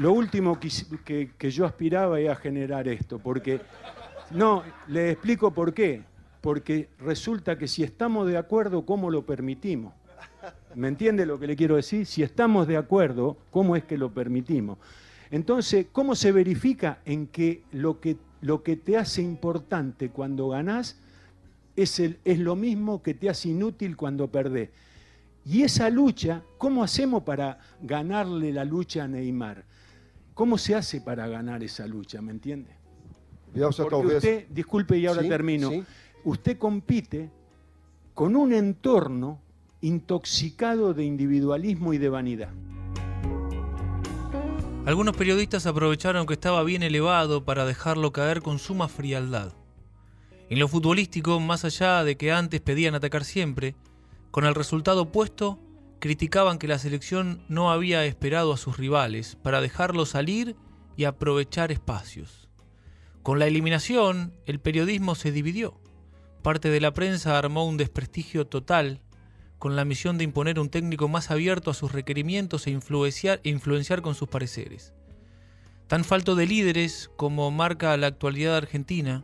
lo 0.00 0.12
último 0.12 0.58
que, 0.58 1.30
yo 1.50 1.66
aspiraba 1.66 2.18
era 2.20 2.34
generar 2.34 2.88
esto, 2.88 3.18
porque, 3.18 3.60
no, 4.30 4.62
le 4.88 5.10
explico 5.10 5.50
por 5.52 5.74
qué, 5.74 6.02
porque 6.40 6.88
resulta 7.00 7.58
que 7.58 7.68
si 7.68 7.82
estamos 7.82 8.26
de 8.26 8.38
acuerdo, 8.38 8.86
¿cómo 8.86 9.10
lo 9.10 9.26
permitimos? 9.26 9.92
¿Me 10.74 10.88
entiende 10.88 11.26
lo 11.26 11.38
que 11.38 11.46
le 11.46 11.56
quiero 11.56 11.76
decir? 11.76 12.06
Si 12.06 12.22
estamos 12.22 12.66
de 12.66 12.76
acuerdo, 12.76 13.36
¿cómo 13.50 13.76
es 13.76 13.84
que 13.84 13.98
lo 13.98 14.10
permitimos? 14.10 14.78
Entonces, 15.30 15.86
¿cómo 15.92 16.14
se 16.14 16.32
verifica 16.32 17.00
en 17.04 17.26
que 17.26 17.62
lo 17.72 18.00
que, 18.00 18.16
lo 18.40 18.62
que 18.62 18.76
te 18.76 18.96
hace 18.96 19.20
importante 19.20 20.08
cuando 20.08 20.48
ganás 20.48 20.98
es, 21.76 21.98
el- 22.00 22.18
es 22.24 22.38
lo 22.38 22.56
mismo 22.56 23.02
que 23.02 23.14
te 23.14 23.28
hace 23.30 23.48
inútil 23.50 23.96
cuando 23.96 24.30
perdés? 24.30 24.70
Y 25.44 25.62
esa 25.62 25.88
lucha, 25.90 26.42
¿cómo 26.58 26.82
hacemos 26.84 27.22
para 27.22 27.58
ganarle 27.82 28.52
la 28.52 28.64
lucha 28.64 29.04
a 29.04 29.08
Neymar? 29.08 29.64
¿Cómo 30.34 30.58
se 30.58 30.74
hace 30.74 31.00
para 31.00 31.26
ganar 31.28 31.62
esa 31.62 31.86
lucha? 31.86 32.20
¿Me 32.22 32.32
entiende? 32.32 32.70
Porque 33.52 33.96
usted, 34.16 34.46
disculpe 34.50 34.96
y 34.98 35.06
ahora 35.06 35.22
Sí, 35.22 35.28
termino, 35.28 35.70
sí. 35.70 35.82
usted 36.24 36.56
compite 36.58 37.30
con 38.14 38.36
un 38.36 38.52
entorno 38.52 39.40
intoxicado 39.80 40.92
de 40.94 41.04
individualismo 41.04 41.92
y 41.94 41.98
de 41.98 42.08
vanidad. 42.10 42.50
Algunos 44.86 45.16
periodistas 45.16 45.66
aprovecharon 45.66 46.26
que 46.26 46.34
estaba 46.34 46.62
bien 46.64 46.82
elevado 46.82 47.44
para 47.44 47.64
dejarlo 47.64 48.12
caer 48.12 48.40
con 48.42 48.58
suma 48.58 48.88
frialdad. 48.88 49.52
En 50.50 50.58
lo 50.58 50.66
futbolístico, 50.66 51.38
más 51.38 51.64
allá 51.64 52.02
de 52.02 52.16
que 52.16 52.32
antes 52.32 52.60
pedían 52.60 52.96
atacar 52.96 53.24
siempre, 53.24 53.76
con 54.32 54.44
el 54.44 54.56
resultado 54.56 55.02
opuesto, 55.02 55.60
criticaban 56.00 56.58
que 56.58 56.66
la 56.66 56.80
selección 56.80 57.44
no 57.48 57.70
había 57.70 58.04
esperado 58.04 58.52
a 58.52 58.56
sus 58.56 58.76
rivales 58.76 59.36
para 59.36 59.60
dejarlos 59.60 60.08
salir 60.08 60.56
y 60.96 61.04
aprovechar 61.04 61.70
espacios. 61.70 62.48
Con 63.22 63.38
la 63.38 63.46
eliminación, 63.46 64.34
el 64.44 64.58
periodismo 64.58 65.14
se 65.14 65.30
dividió. 65.30 65.80
Parte 66.42 66.68
de 66.68 66.80
la 66.80 66.92
prensa 66.94 67.38
armó 67.38 67.64
un 67.64 67.76
desprestigio 67.76 68.48
total 68.48 69.02
con 69.58 69.76
la 69.76 69.84
misión 69.84 70.18
de 70.18 70.24
imponer 70.24 70.58
un 70.58 70.68
técnico 70.68 71.06
más 71.06 71.30
abierto 71.30 71.70
a 71.70 71.74
sus 71.74 71.92
requerimientos 71.92 72.66
e 72.66 72.72
influenciar, 72.72 73.40
influenciar 73.44 74.02
con 74.02 74.16
sus 74.16 74.28
pareceres. 74.28 74.94
Tan 75.86 76.02
falto 76.02 76.34
de 76.34 76.46
líderes 76.46 77.08
como 77.16 77.52
marca 77.52 77.96
la 77.96 78.08
actualidad 78.08 78.56
argentina, 78.56 79.22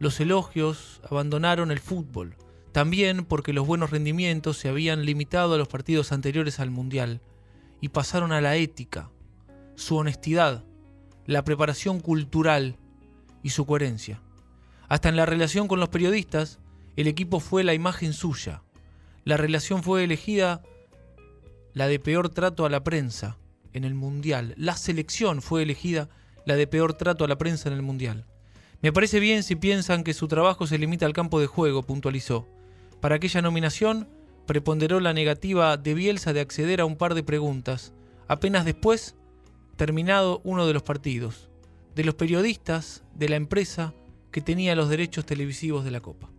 los 0.00 0.18
elogios 0.18 1.02
abandonaron 1.08 1.70
el 1.70 1.78
fútbol, 1.78 2.34
también 2.72 3.26
porque 3.26 3.52
los 3.52 3.66
buenos 3.66 3.90
rendimientos 3.90 4.56
se 4.56 4.70
habían 4.70 5.04
limitado 5.04 5.54
a 5.54 5.58
los 5.58 5.68
partidos 5.68 6.10
anteriores 6.10 6.58
al 6.58 6.70
Mundial 6.70 7.20
y 7.82 7.90
pasaron 7.90 8.32
a 8.32 8.40
la 8.40 8.56
ética, 8.56 9.10
su 9.76 9.96
honestidad, 9.96 10.64
la 11.26 11.44
preparación 11.44 12.00
cultural 12.00 12.76
y 13.42 13.50
su 13.50 13.66
coherencia. 13.66 14.22
Hasta 14.88 15.10
en 15.10 15.16
la 15.16 15.26
relación 15.26 15.68
con 15.68 15.80
los 15.80 15.90
periodistas, 15.90 16.60
el 16.96 17.06
equipo 17.06 17.38
fue 17.38 17.62
la 17.62 17.74
imagen 17.74 18.14
suya. 18.14 18.62
La 19.24 19.36
relación 19.36 19.82
fue 19.82 20.02
elegida 20.02 20.62
la 21.74 21.88
de 21.88 21.98
peor 21.98 22.30
trato 22.30 22.64
a 22.64 22.70
la 22.70 22.82
prensa 22.82 23.36
en 23.74 23.84
el 23.84 23.94
Mundial. 23.94 24.54
La 24.56 24.76
selección 24.76 25.42
fue 25.42 25.62
elegida 25.62 26.08
la 26.46 26.56
de 26.56 26.66
peor 26.66 26.94
trato 26.94 27.22
a 27.26 27.28
la 27.28 27.36
prensa 27.36 27.68
en 27.68 27.74
el 27.74 27.82
Mundial. 27.82 28.24
Me 28.82 28.92
parece 28.92 29.20
bien 29.20 29.42
si 29.42 29.56
piensan 29.56 30.04
que 30.04 30.14
su 30.14 30.26
trabajo 30.26 30.66
se 30.66 30.78
limita 30.78 31.04
al 31.04 31.12
campo 31.12 31.38
de 31.38 31.46
juego, 31.46 31.82
puntualizó. 31.82 32.46
Para 33.00 33.16
aquella 33.16 33.42
nominación 33.42 34.08
preponderó 34.46 35.00
la 35.00 35.12
negativa 35.12 35.76
de 35.76 35.92
Bielsa 35.92 36.32
de 36.32 36.40
acceder 36.40 36.80
a 36.80 36.86
un 36.86 36.96
par 36.96 37.14
de 37.14 37.22
preguntas, 37.22 37.92
apenas 38.26 38.64
después 38.64 39.16
terminado 39.76 40.40
uno 40.44 40.66
de 40.66 40.72
los 40.72 40.82
partidos, 40.82 41.50
de 41.94 42.04
los 42.04 42.14
periodistas 42.14 43.04
de 43.14 43.28
la 43.28 43.36
empresa 43.36 43.92
que 44.30 44.40
tenía 44.40 44.74
los 44.74 44.88
derechos 44.88 45.26
televisivos 45.26 45.84
de 45.84 45.90
la 45.90 46.00
Copa. 46.00 46.30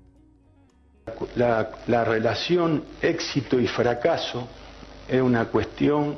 La, 1.36 1.70
la 1.88 2.04
relación 2.06 2.84
éxito 3.02 3.60
y 3.60 3.68
fracaso 3.68 4.48
es 5.08 5.22
una 5.22 5.46
cuestión 5.46 6.18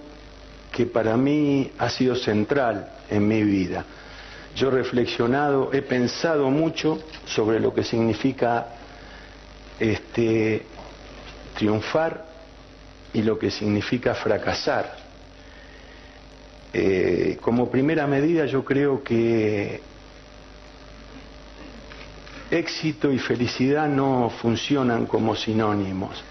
que 0.72 0.86
para 0.86 1.18
mí 1.18 1.70
ha 1.78 1.90
sido 1.90 2.16
central 2.16 2.90
en 3.10 3.28
mi 3.28 3.44
vida. 3.44 3.86
Yo 4.56 4.68
he 4.68 4.72
reflexionado, 4.72 5.72
he 5.74 5.82
pensado 5.82 6.50
mucho 6.50 7.00
sobre 7.26 7.60
lo 7.60 7.74
que 7.74 7.84
significa 7.84 8.68
este, 9.80 10.64
triunfar 11.56 12.26
y 13.14 13.22
lo 13.24 13.38
que 13.40 13.50
significa 13.50 14.14
fracasar. 14.14 14.96
Eh, 16.72 17.38
como 17.42 17.70
primera 17.70 18.08
medida 18.08 18.46
yo 18.46 18.66
creo 18.66 19.04
que 19.04 19.82
éxito 22.50 23.12
y 23.12 23.20
felicidad 23.20 23.88
no 23.88 24.32
funcionan 24.42 25.06
como 25.06 25.36
sinónimos. 25.36 26.24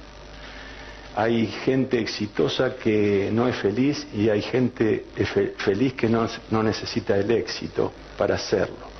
Hay 1.15 1.47
gente 1.47 1.99
exitosa 1.99 2.77
que 2.77 3.29
no 3.33 3.47
es 3.47 3.57
feliz 3.57 4.07
y 4.15 4.31
hay 4.31 4.41
gente 4.41 5.05
fe- 5.17 5.55
feliz 5.59 5.93
que 5.93 6.09
no, 6.09 6.27
necesita 6.63 7.19
el 7.19 7.31
éxito 7.31 7.93
para 8.17 8.37
hacerlo. 8.37 8.91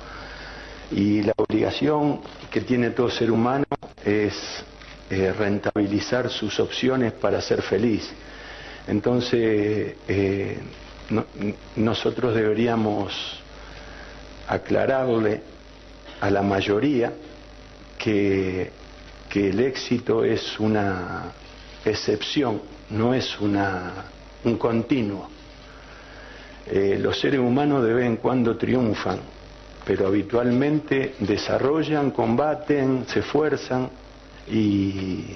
Y 0.91 1.23
la 1.23 1.33
obligación 1.37 2.21
que 2.51 2.61
tiene 2.61 2.91
todo 2.91 3.09
ser 3.09 3.31
humano 3.31 3.65
es 4.05 4.63
eh, 5.09 5.33
rentabilizar 5.33 6.29
sus 6.29 6.59
opciones 6.59 7.13
para 7.13 7.41
ser 7.41 7.63
feliz. 7.63 8.07
Entonces, 8.87 9.95
eh, 10.07 10.59
no- 11.09 11.25
nosotros 11.77 12.35
deberíamos 12.35 13.41
aclararle 14.47 15.41
a 16.21 16.29
la 16.29 16.43
mayoría 16.43 17.11
que 17.97 18.71
el 19.33 19.59
éxito 19.61 20.23
es 20.23 20.59
una 20.59 21.31
excepción, 21.85 22.61
no 22.91 23.13
es 23.13 23.39
una, 23.39 24.05
un 24.43 24.57
continuo. 24.57 25.29
Eh, 26.67 26.97
los 27.01 27.19
seres 27.19 27.39
humanos 27.39 27.83
de 27.85 27.93
vez 27.93 28.05
en 28.05 28.17
cuando 28.17 28.55
triunfan, 28.57 29.19
pero 29.85 30.07
habitualmente 30.07 31.15
desarrollan, 31.19 32.11
combaten, 32.11 33.05
se 33.07 33.19
esfuerzan 33.19 33.89
y, 34.47 35.35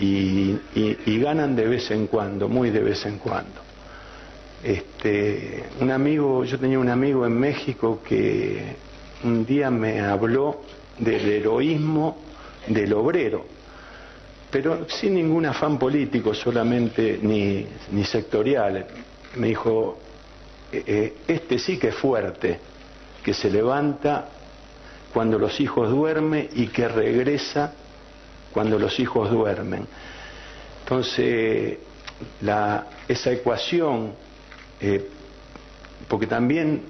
y- 0.00 0.58
y- 0.74 0.96
y 1.06 1.18
ganan 1.20 1.54
de 1.54 1.66
vez 1.66 1.90
en 1.90 2.06
cuando, 2.06 2.48
muy 2.48 2.70
de 2.70 2.80
vez 2.80 3.04
en 3.04 3.18
cuando. 3.18 3.60
Este, 4.64 5.64
un 5.80 5.90
amigo, 5.90 6.44
yo 6.44 6.58
tenía 6.58 6.78
un 6.78 6.88
amigo 6.88 7.24
en 7.26 7.38
México 7.38 8.02
que 8.02 8.76
un 9.24 9.44
día 9.44 9.70
me 9.70 10.00
habló 10.00 10.62
del 10.98 11.28
heroísmo 11.28 12.16
del 12.66 12.92
obrero, 12.94 13.44
pero 14.50 14.88
sin 14.88 15.14
ningún 15.14 15.46
afán 15.46 15.78
político, 15.78 16.32
solamente 16.34 17.18
ni, 17.22 17.66
ni 17.92 18.04
sectorial. 18.04 18.86
Me 19.36 19.48
dijo, 19.48 19.98
"Eh, 20.72 20.82
eh, 20.86 21.14
este 21.28 21.58
sí 21.58 21.78
que 21.78 21.88
es 21.88 21.94
fuerte, 21.94 22.58
que 23.22 23.34
se 23.34 23.50
levanta 23.50 24.28
cuando 25.12 25.38
los 25.38 25.60
hijos 25.60 25.90
duermen 25.90 26.48
y 26.54 26.68
que 26.68 26.88
regresa 26.88 27.72
cuando 28.52 28.78
los 28.78 28.98
hijos 28.98 29.30
duermen. 29.30 29.86
Entonces, 30.82 31.78
esa 33.08 33.30
ecuación, 33.32 34.12
eh, 34.80 35.08
porque 36.08 36.26
también 36.26 36.82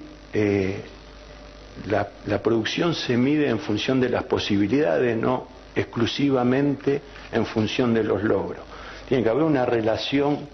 la 1.85 2.41
producción 2.41 2.95
se 2.95 3.17
mide 3.17 3.49
en 3.49 3.59
función 3.59 3.99
de 3.99 4.09
las 4.09 4.23
posibilidades, 4.23 5.17
no 5.17 5.58
exclusivamente 5.75 7.01
en 7.31 7.45
función 7.45 7.93
de 7.93 8.03
los 8.03 8.23
logros. 8.23 8.63
Tiene 9.07 9.23
que 9.23 9.29
haber 9.29 9.43
una 9.43 9.65
relación 9.65 10.47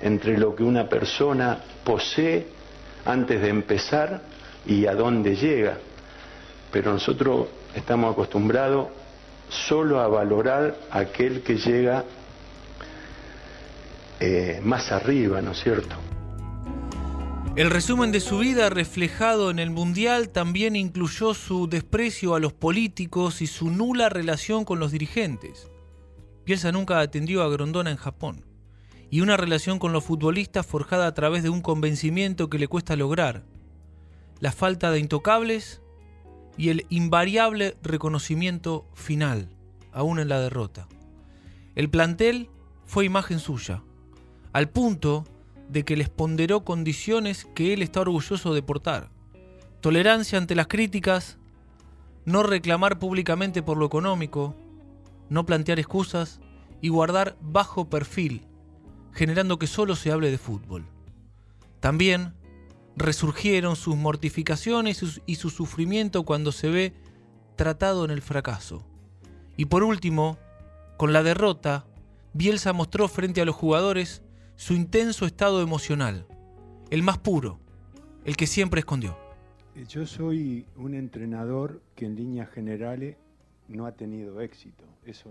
entre 0.00 0.36
lo 0.36 0.54
que 0.54 0.62
una 0.62 0.88
persona 0.88 1.58
posee 1.84 2.46
antes 3.04 3.40
de 3.40 3.48
empezar 3.48 4.20
y 4.66 4.86
a 4.86 4.94
dónde 4.94 5.36
llega. 5.36 5.78
Pero 6.70 6.92
nosotros 6.92 7.48
estamos 7.74 8.12
acostumbrados 8.12 8.88
solo 9.48 10.00
a 10.00 10.08
valorar 10.08 10.76
aquel 10.90 11.42
que 11.42 11.56
llega 11.56 12.04
eh, 14.20 14.60
más 14.62 14.92
arriba, 14.92 15.40
¿no 15.42 15.52
es 15.52 15.60
cierto? 15.62 15.96
El 17.54 17.68
resumen 17.68 18.12
de 18.12 18.20
su 18.20 18.38
vida 18.38 18.70
reflejado 18.70 19.50
en 19.50 19.58
el 19.58 19.68
Mundial 19.68 20.30
también 20.30 20.74
incluyó 20.74 21.34
su 21.34 21.66
desprecio 21.68 22.34
a 22.34 22.40
los 22.40 22.54
políticos 22.54 23.42
y 23.42 23.46
su 23.46 23.70
nula 23.70 24.08
relación 24.08 24.64
con 24.64 24.78
los 24.78 24.90
dirigentes. 24.90 25.70
Bielsa 26.46 26.72
nunca 26.72 27.00
atendió 27.00 27.42
a 27.42 27.50
Grondona 27.50 27.90
en 27.90 27.98
Japón. 27.98 28.46
Y 29.10 29.20
una 29.20 29.36
relación 29.36 29.78
con 29.78 29.92
los 29.92 30.02
futbolistas 30.02 30.64
forjada 30.64 31.06
a 31.06 31.12
través 31.12 31.42
de 31.42 31.50
un 31.50 31.60
convencimiento 31.60 32.48
que 32.48 32.58
le 32.58 32.68
cuesta 32.68 32.96
lograr. 32.96 33.44
La 34.40 34.50
falta 34.50 34.90
de 34.90 35.00
intocables 35.00 35.82
y 36.56 36.70
el 36.70 36.86
invariable 36.88 37.76
reconocimiento 37.82 38.88
final, 38.94 39.50
aún 39.92 40.20
en 40.20 40.30
la 40.30 40.40
derrota. 40.40 40.88
El 41.74 41.90
plantel 41.90 42.48
fue 42.86 43.04
imagen 43.04 43.38
suya, 43.38 43.82
al 44.54 44.70
punto 44.70 45.26
de 45.68 45.84
que 45.84 45.96
les 45.96 46.08
ponderó 46.08 46.64
condiciones 46.64 47.46
que 47.54 47.72
él 47.72 47.82
está 47.82 48.00
orgulloso 48.00 48.54
de 48.54 48.62
portar. 48.62 49.10
Tolerancia 49.80 50.38
ante 50.38 50.54
las 50.54 50.66
críticas, 50.66 51.38
no 52.24 52.42
reclamar 52.42 52.98
públicamente 52.98 53.62
por 53.62 53.76
lo 53.76 53.86
económico, 53.86 54.54
no 55.28 55.46
plantear 55.46 55.78
excusas 55.78 56.40
y 56.80 56.88
guardar 56.88 57.36
bajo 57.40 57.88
perfil, 57.88 58.46
generando 59.12 59.58
que 59.58 59.66
solo 59.66 59.96
se 59.96 60.12
hable 60.12 60.30
de 60.30 60.38
fútbol. 60.38 60.86
También 61.80 62.34
resurgieron 62.96 63.76
sus 63.76 63.96
mortificaciones 63.96 65.22
y 65.26 65.36
su 65.36 65.50
sufrimiento 65.50 66.24
cuando 66.24 66.52
se 66.52 66.68
ve 66.68 66.92
tratado 67.56 68.04
en 68.04 68.10
el 68.10 68.22
fracaso. 68.22 68.84
Y 69.56 69.66
por 69.66 69.82
último, 69.82 70.38
con 70.96 71.12
la 71.12 71.22
derrota, 71.22 71.86
Bielsa 72.32 72.72
mostró 72.72 73.08
frente 73.08 73.40
a 73.40 73.44
los 73.44 73.56
jugadores 73.56 74.22
su 74.56 74.74
intenso 74.74 75.26
estado 75.26 75.62
emocional, 75.62 76.26
el 76.90 77.02
más 77.02 77.18
puro, 77.18 77.58
el 78.24 78.36
que 78.36 78.46
siempre 78.46 78.80
escondió. 78.80 79.16
Yo 79.88 80.06
soy 80.06 80.66
un 80.76 80.94
entrenador 80.94 81.82
que 81.94 82.04
en 82.04 82.14
líneas 82.14 82.50
generales 82.50 83.16
no 83.68 83.86
ha 83.86 83.92
tenido 83.92 84.40
éxito. 84.40 84.84
Eso 85.04 85.30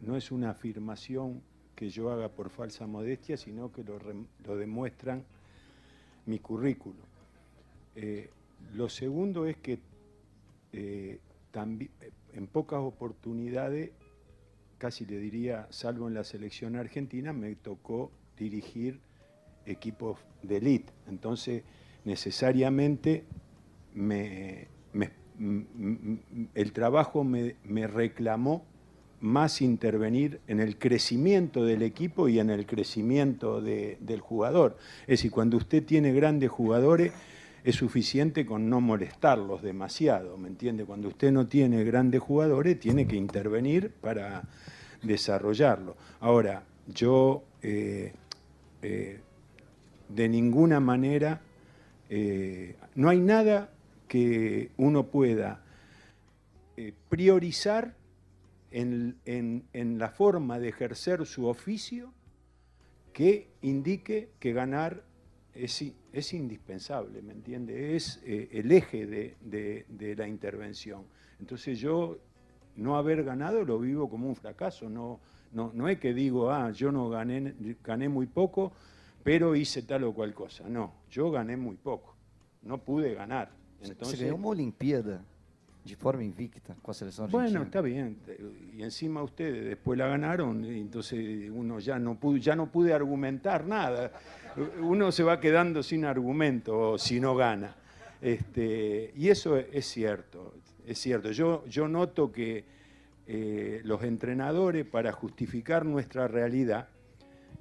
no 0.00 0.16
es 0.16 0.30
una 0.30 0.50
afirmación 0.50 1.42
que 1.74 1.88
yo 1.88 2.10
haga 2.10 2.28
por 2.28 2.50
falsa 2.50 2.86
modestia, 2.86 3.36
sino 3.36 3.72
que 3.72 3.82
lo, 3.82 3.98
demuestran 4.56 5.24
mi 6.26 6.38
currículo. 6.38 7.00
Eh, 7.96 8.30
lo 8.74 8.88
segundo 8.88 9.46
es 9.46 9.56
que 9.56 9.78
eh, 10.72 11.18
eh, 11.54 11.88
en 12.34 12.46
pocas 12.46 12.80
oportunidades, 12.80 13.90
casi 14.78 15.04
le 15.06 15.18
diría, 15.18 15.66
salvo 15.70 16.08
en 16.08 16.14
la 16.14 16.24
selección 16.24 16.76
argentina, 16.76 17.32
me 17.32 17.54
tocó 17.56 18.10
dirigir 18.38 19.00
equipos 19.66 20.18
de 20.42 20.56
élite. 20.56 20.92
Entonces, 21.08 21.62
necesariamente 22.04 23.24
me- 23.94 24.68
me- 24.92 25.10
m- 25.38 25.66
m- 25.78 26.18
el 26.54 26.72
trabajo 26.72 27.24
me, 27.24 27.56
me 27.64 27.86
reclamó 27.86 28.64
más 29.20 29.62
intervenir 29.62 30.40
en 30.48 30.58
el 30.58 30.78
crecimiento 30.78 31.64
del 31.64 31.82
equipo 31.82 32.28
y 32.28 32.40
en 32.40 32.50
el 32.50 32.66
crecimiento 32.66 33.60
de- 33.60 33.96
del 34.00 34.20
jugador. 34.20 34.76
Es 35.02 35.18
decir, 35.18 35.30
cuando 35.30 35.56
usted 35.58 35.84
tiene 35.84 36.12
grandes 36.12 36.50
jugadores, 36.50 37.12
es 37.62 37.76
suficiente 37.76 38.44
con 38.44 38.68
no 38.68 38.80
molestarlos 38.80 39.62
demasiado, 39.62 40.36
¿me 40.36 40.48
entiende? 40.48 40.84
Cuando 40.84 41.06
usted 41.06 41.30
no 41.30 41.46
tiene 41.46 41.84
grandes 41.84 42.20
jugadores, 42.20 42.80
tiene 42.80 43.06
que 43.06 43.14
intervenir 43.14 43.92
para 44.00 44.42
desarrollarlo. 45.02 45.96
Ahora, 46.18 46.64
yo 46.88 47.44
eh, 47.62 48.12
eh, 48.82 49.20
de 50.08 50.28
ninguna 50.28 50.80
manera, 50.80 51.40
eh, 52.10 52.76
no 52.94 53.08
hay 53.08 53.20
nada 53.20 53.72
que 54.08 54.70
uno 54.76 55.06
pueda 55.06 55.62
eh, 56.76 56.92
priorizar 57.08 57.94
en, 58.70 59.16
en- 59.24 59.98
la 59.98 60.08
forma 60.10 60.58
de 60.58 60.68
ejercer 60.68 61.24
su 61.26 61.46
oficio 61.46 62.12
que 63.12 63.48
indique 63.62 64.30
que 64.38 64.52
ganar 64.52 65.04
es, 65.54 65.84
es 66.12 66.32
indispensable, 66.32 67.20
¿me 67.22 67.32
entiende? 67.32 67.94
Es 67.96 68.20
el 68.24 68.72
eje 68.72 69.06
de, 69.06 69.36
de- 69.42 69.84
de 69.88 70.16
la 70.16 70.26
intervención. 70.26 71.04
Entonces 71.40 71.78
yo 71.78 72.18
no 72.76 72.96
haber 72.96 73.22
ganado 73.24 73.64
lo 73.64 73.78
vivo 73.78 74.08
como 74.08 74.28
un 74.28 74.36
fracaso, 74.36 74.88
no, 74.88 75.20
no, 75.52 75.70
no 75.74 75.88
es 75.88 75.98
que 75.98 76.14
digo, 76.14 76.50
ah, 76.50 76.70
yo 76.70 76.90
no 76.90 77.08
gané, 77.08 77.54
gané 77.84 78.08
muy 78.08 78.26
poco, 78.26 78.72
pero 79.22 79.54
hice 79.54 79.82
tal 79.82 80.04
o 80.04 80.12
cual 80.12 80.34
cosa. 80.34 80.68
No, 80.68 80.92
yo 81.10 81.30
gané 81.30 81.56
muy 81.56 81.76
poco, 81.76 82.14
no 82.62 82.78
pude 82.78 83.14
ganar. 83.14 83.50
Entonces, 83.80 84.18
Você 84.18 84.24
ganhou 84.24 84.38
uma 84.38 84.48
Olimpíada 84.48 85.24
de 85.84 85.96
forma 85.96 86.22
invicta 86.22 86.76
com 86.80 86.90
a 86.92 86.94
seleção 86.94 87.24
argentina. 87.24 87.50
bueno, 87.50 87.64
está 87.64 87.80
bien. 87.80 88.16
Y 88.72 88.82
encima 88.82 89.22
ustedes 89.22 89.64
después 89.64 89.98
la 89.98 90.06
ganaron, 90.06 90.64
y 90.64 90.80
entonces 90.80 91.50
uno 91.50 91.80
ya 91.80 91.98
no 91.98 92.14
pude, 92.14 92.40
ya 92.40 92.54
no 92.54 92.70
pude 92.70 92.94
argumentar 92.94 93.66
nada. 93.66 94.12
Uno 94.80 95.10
se 95.10 95.24
va 95.24 95.40
quedando 95.40 95.82
sin 95.82 96.04
argumento 96.04 96.98
si 96.98 97.18
no 97.18 97.34
gana. 97.34 97.74
Este, 98.20 99.12
y 99.16 99.28
eso 99.28 99.56
es 99.56 99.86
cierto, 99.86 100.54
es 100.86 100.98
cierto. 101.00 101.32
Yo, 101.32 101.64
yo 101.66 101.88
noto 101.88 102.30
que 102.30 102.64
eh, 103.26 103.80
los 103.84 104.02
entrenadores, 104.02 104.84
para 104.84 105.12
justificar 105.12 105.84
nuestra 105.84 106.28
realidad, 106.28 106.88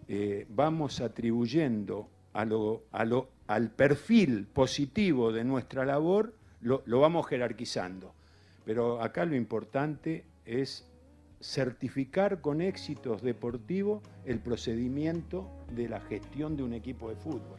eh, 0.07 0.45
vamos 0.49 1.01
atribuyendo 1.01 2.09
al 2.33 3.71
perfil 3.71 4.47
positivo 4.47 5.31
de 5.31 5.43
nuestra 5.43 5.85
labor, 5.85 6.33
lo, 6.61 6.81
lo 6.85 6.99
vamos 6.99 7.27
jerarquizando. 7.27 8.13
Pero 8.65 9.01
acá 9.01 9.25
lo 9.25 9.35
importante 9.35 10.25
es 10.45 10.87
certificar 11.41 12.41
con 12.41 12.61
éxitos 12.61 13.21
deportivos 13.21 14.01
el 14.25 14.39
procedimiento 14.39 15.49
de 15.73 15.89
la 15.89 15.99
gestión 16.01 16.55
de 16.55 16.63
un 16.63 16.73
equipo 16.73 17.09
de 17.09 17.15
fútbol. 17.15 17.57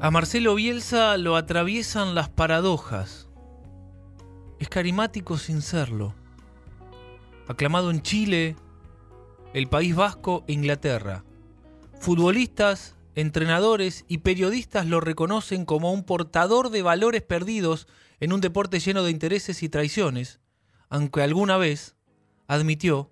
A 0.00 0.10
Marcelo 0.10 0.54
Bielsa 0.54 1.16
lo 1.16 1.36
atraviesan 1.36 2.14
las 2.14 2.28
paradojas. 2.28 3.28
Es 4.58 4.68
carismático 4.68 5.36
sin 5.36 5.62
serlo. 5.62 6.14
Aclamado 7.46 7.90
en 7.90 8.00
Chile, 8.02 8.56
el 9.52 9.68
País 9.68 9.94
Vasco 9.94 10.44
e 10.46 10.52
Inglaterra. 10.52 11.24
Futbolistas, 12.00 12.96
entrenadores 13.14 14.04
y 14.08 14.18
periodistas 14.18 14.86
lo 14.86 15.00
reconocen 15.00 15.64
como 15.64 15.92
un 15.92 16.04
portador 16.04 16.70
de 16.70 16.82
valores 16.82 17.22
perdidos 17.22 17.86
en 18.20 18.32
un 18.32 18.40
deporte 18.40 18.80
lleno 18.80 19.02
de 19.02 19.10
intereses 19.10 19.62
y 19.62 19.68
traiciones, 19.68 20.40
aunque 20.88 21.22
alguna 21.22 21.56
vez 21.56 21.96
admitió 22.46 23.10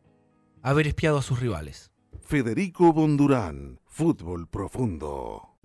haber 0.62 0.86
espiado 0.86 1.18
a 1.18 1.22
sus 1.22 1.40
rivales. 1.40 1.90
Federico 2.20 2.92
Bondurán, 2.92 3.80
Fútbol 3.86 4.48
Profundo. 4.48 5.58